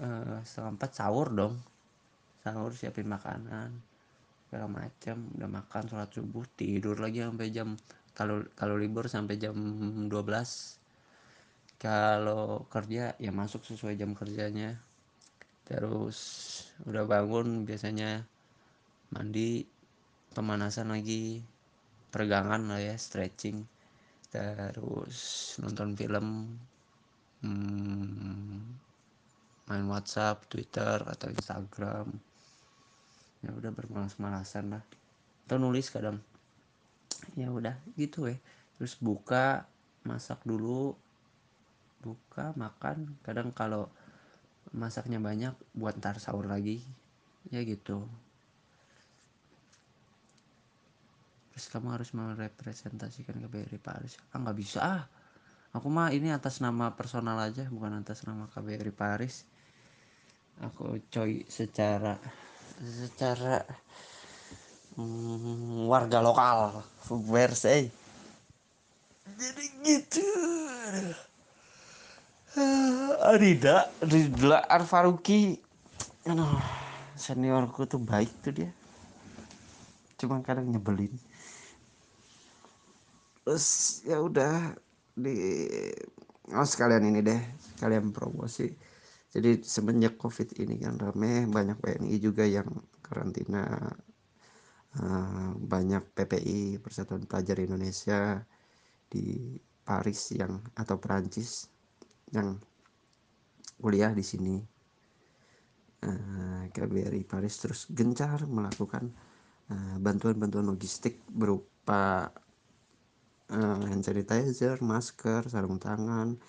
Uh, 0.00 0.40
setengah 0.40 0.80
empat 0.80 0.90
sahur 0.96 1.28
dong. 1.28 1.60
Sahur 2.40 2.72
siapin 2.72 3.04
makanan 3.04 3.76
segala 4.48 4.66
macam 4.66 5.30
udah 5.36 5.46
makan 5.46 5.82
sholat 5.86 6.10
subuh 6.10 6.42
tidur 6.58 6.98
lagi 6.98 7.22
sampai 7.22 7.54
jam 7.54 7.78
kalau 8.18 8.42
kalau 8.58 8.74
libur 8.74 9.06
sampai 9.06 9.38
jam 9.38 9.54
12 10.10 10.10
kalau 11.78 12.66
kerja 12.66 13.14
ya 13.22 13.30
masuk 13.30 13.62
sesuai 13.62 13.94
jam 13.94 14.10
kerjanya 14.10 14.74
terus 15.70 16.18
udah 16.90 17.06
bangun 17.06 17.62
biasanya 17.62 18.26
mandi 19.14 19.62
pemanasan 20.34 20.90
lagi 20.90 21.46
peregangan 22.10 22.66
lah 22.66 22.82
ya 22.82 22.98
stretching. 22.98 23.62
Terus 24.30 25.54
nonton 25.62 25.94
film 25.94 26.26
hmm, 27.42 28.58
main 29.70 29.86
WhatsApp, 29.86 30.46
Twitter 30.50 31.02
atau 31.06 31.30
Instagram. 31.30 32.06
Ya 33.40 33.50
udah 33.54 33.70
bermalas-malasan 33.70 34.74
lah. 34.74 34.82
Atau 35.46 35.58
nulis 35.58 35.90
kadang. 35.90 36.18
Ya 37.38 37.50
udah 37.50 37.78
gitu 37.94 38.30
ya. 38.30 38.38
Terus 38.78 38.98
buka 38.98 39.66
masak 40.06 40.42
dulu. 40.46 40.94
Buka 42.02 42.54
makan. 42.54 43.18
Kadang 43.26 43.50
kalau 43.50 43.90
masaknya 44.70 45.18
banyak 45.18 45.54
buat 45.74 45.98
ntar 45.98 46.18
sahur 46.22 46.46
lagi 46.46 46.82
ya 47.50 47.62
gitu. 47.62 48.06
Terus 51.52 51.66
kamu 51.68 51.92
harus 51.92 52.10
merepresentasikan 52.14 53.36
KBRI 53.42 53.78
Paris 53.82 54.16
ah 54.32 54.38
nggak 54.38 54.58
bisa. 54.58 54.80
Ah 54.80 55.02
aku 55.70 55.86
mah 55.86 56.10
ini 56.10 56.34
atas 56.34 56.58
nama 56.58 56.90
personal 56.98 57.38
aja 57.38 57.66
bukan 57.70 58.02
atas 58.02 58.26
nama 58.26 58.50
KBRI 58.50 58.90
Paris 58.90 59.46
aku 60.58 60.98
coy 61.14 61.46
secara 61.46 62.18
secara 62.82 63.62
hmm, 64.98 65.86
warga 65.86 66.18
lokal 66.18 66.82
versi 67.22 67.86
jadi 69.30 69.64
gitu 69.86 70.26
Rida 73.38 73.86
Rida 74.02 74.66
Arfaruki. 74.66 75.54
Aduh 76.26 76.80
seniorku 77.20 77.84
tuh 77.84 78.00
baik 78.00 78.32
tuh 78.40 78.52
dia. 78.56 78.70
Cuma 80.16 80.40
kadang 80.40 80.72
nyebelin. 80.72 81.12
Terus 83.44 84.00
ya 84.08 84.24
udah 84.24 84.72
di 85.12 85.68
oh 86.50 86.64
sekalian 86.66 87.12
ini 87.12 87.20
deh 87.20 87.40
sekalian 87.76 88.08
promosi. 88.10 88.72
Jadi 89.30 89.62
semenjak 89.62 90.18
covid 90.18 90.50
ini 90.58 90.80
kan 90.82 90.98
rame 90.98 91.46
banyak 91.46 91.78
WNI 91.78 92.16
juga 92.18 92.42
yang 92.48 92.66
karantina. 93.04 93.92
Uh, 94.90 95.54
banyak 95.54 96.02
PPI 96.18 96.82
Persatuan 96.82 97.22
Pelajar 97.22 97.62
Indonesia 97.62 98.42
di 99.06 99.54
Paris 99.86 100.34
yang 100.34 100.58
atau 100.74 100.98
Perancis 100.98 101.70
yang 102.34 102.58
kuliah 103.80 104.12
di 104.12 104.24
sini. 104.24 104.56
Uh, 106.00 106.64
KBRI 106.72 107.28
Paris 107.28 107.60
terus 107.60 107.84
gencar 107.92 108.48
melakukan 108.48 109.12
bantuan-bantuan 110.00 110.64
uh, 110.64 110.70
logistik 110.72 111.20
berupa 111.28 112.32
uh, 113.52 113.82
hand 113.84 114.02
sanitizer, 114.02 114.80
masker, 114.80 115.46
sarung 115.50 115.76
tangan, 115.76 116.40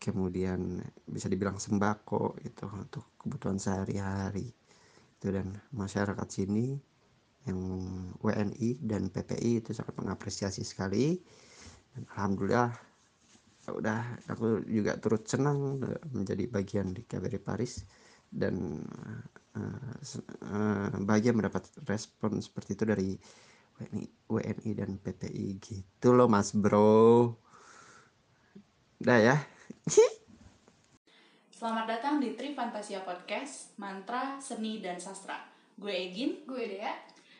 kemudian 0.00 0.80
bisa 1.04 1.28
dibilang 1.28 1.60
sembako 1.60 2.40
itu 2.42 2.66
untuk 2.66 3.04
kebutuhan 3.20 3.60
sehari-hari. 3.60 4.48
Itu 5.20 5.30
dan 5.30 5.54
masyarakat 5.76 6.28
sini 6.28 6.74
yang 7.44 7.60
WNI 8.20 8.80
dan 8.84 9.08
PPI 9.12 9.64
itu 9.64 9.70
sangat 9.76 9.96
mengapresiasi 10.00 10.64
sekali. 10.64 11.20
Dan 11.92 12.08
alhamdulillah 12.16 12.89
udah 13.74 14.26
aku 14.30 14.64
juga 14.66 14.98
turut 14.98 15.26
senang 15.26 15.80
menjadi 16.10 16.44
bagian 16.50 16.94
di 16.94 17.06
KBRI 17.06 17.40
Paris 17.42 17.84
dan 18.30 18.78
uh, 19.58 19.94
uh, 20.46 20.88
bahagia 21.02 21.34
mendapat 21.34 21.66
respon 21.90 22.38
seperti 22.38 22.78
itu 22.78 22.84
dari 22.86 23.10
WNI, 23.80 24.06
WNI 24.30 24.70
dan 24.76 24.90
PPI 25.02 25.46
gitu 25.58 26.14
loh 26.14 26.30
mas 26.30 26.54
bro 26.54 27.34
udah 29.02 29.18
ya 29.18 29.36
Selamat 31.60 31.92
datang 31.92 32.24
di 32.24 32.32
Tri 32.32 32.56
Fantasia 32.56 33.04
Podcast, 33.04 33.76
Mantra, 33.76 34.40
Seni, 34.40 34.80
dan 34.80 34.96
Sastra. 34.96 35.44
Gue 35.76 35.92
Egin. 35.92 36.40
Gue 36.48 36.64
Dea. 36.64 36.88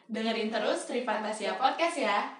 Dengerin 0.04 0.52
terus 0.52 0.84
Tri 0.84 1.08
Fantasia 1.08 1.56
Podcast 1.56 1.96
ya. 1.96 2.39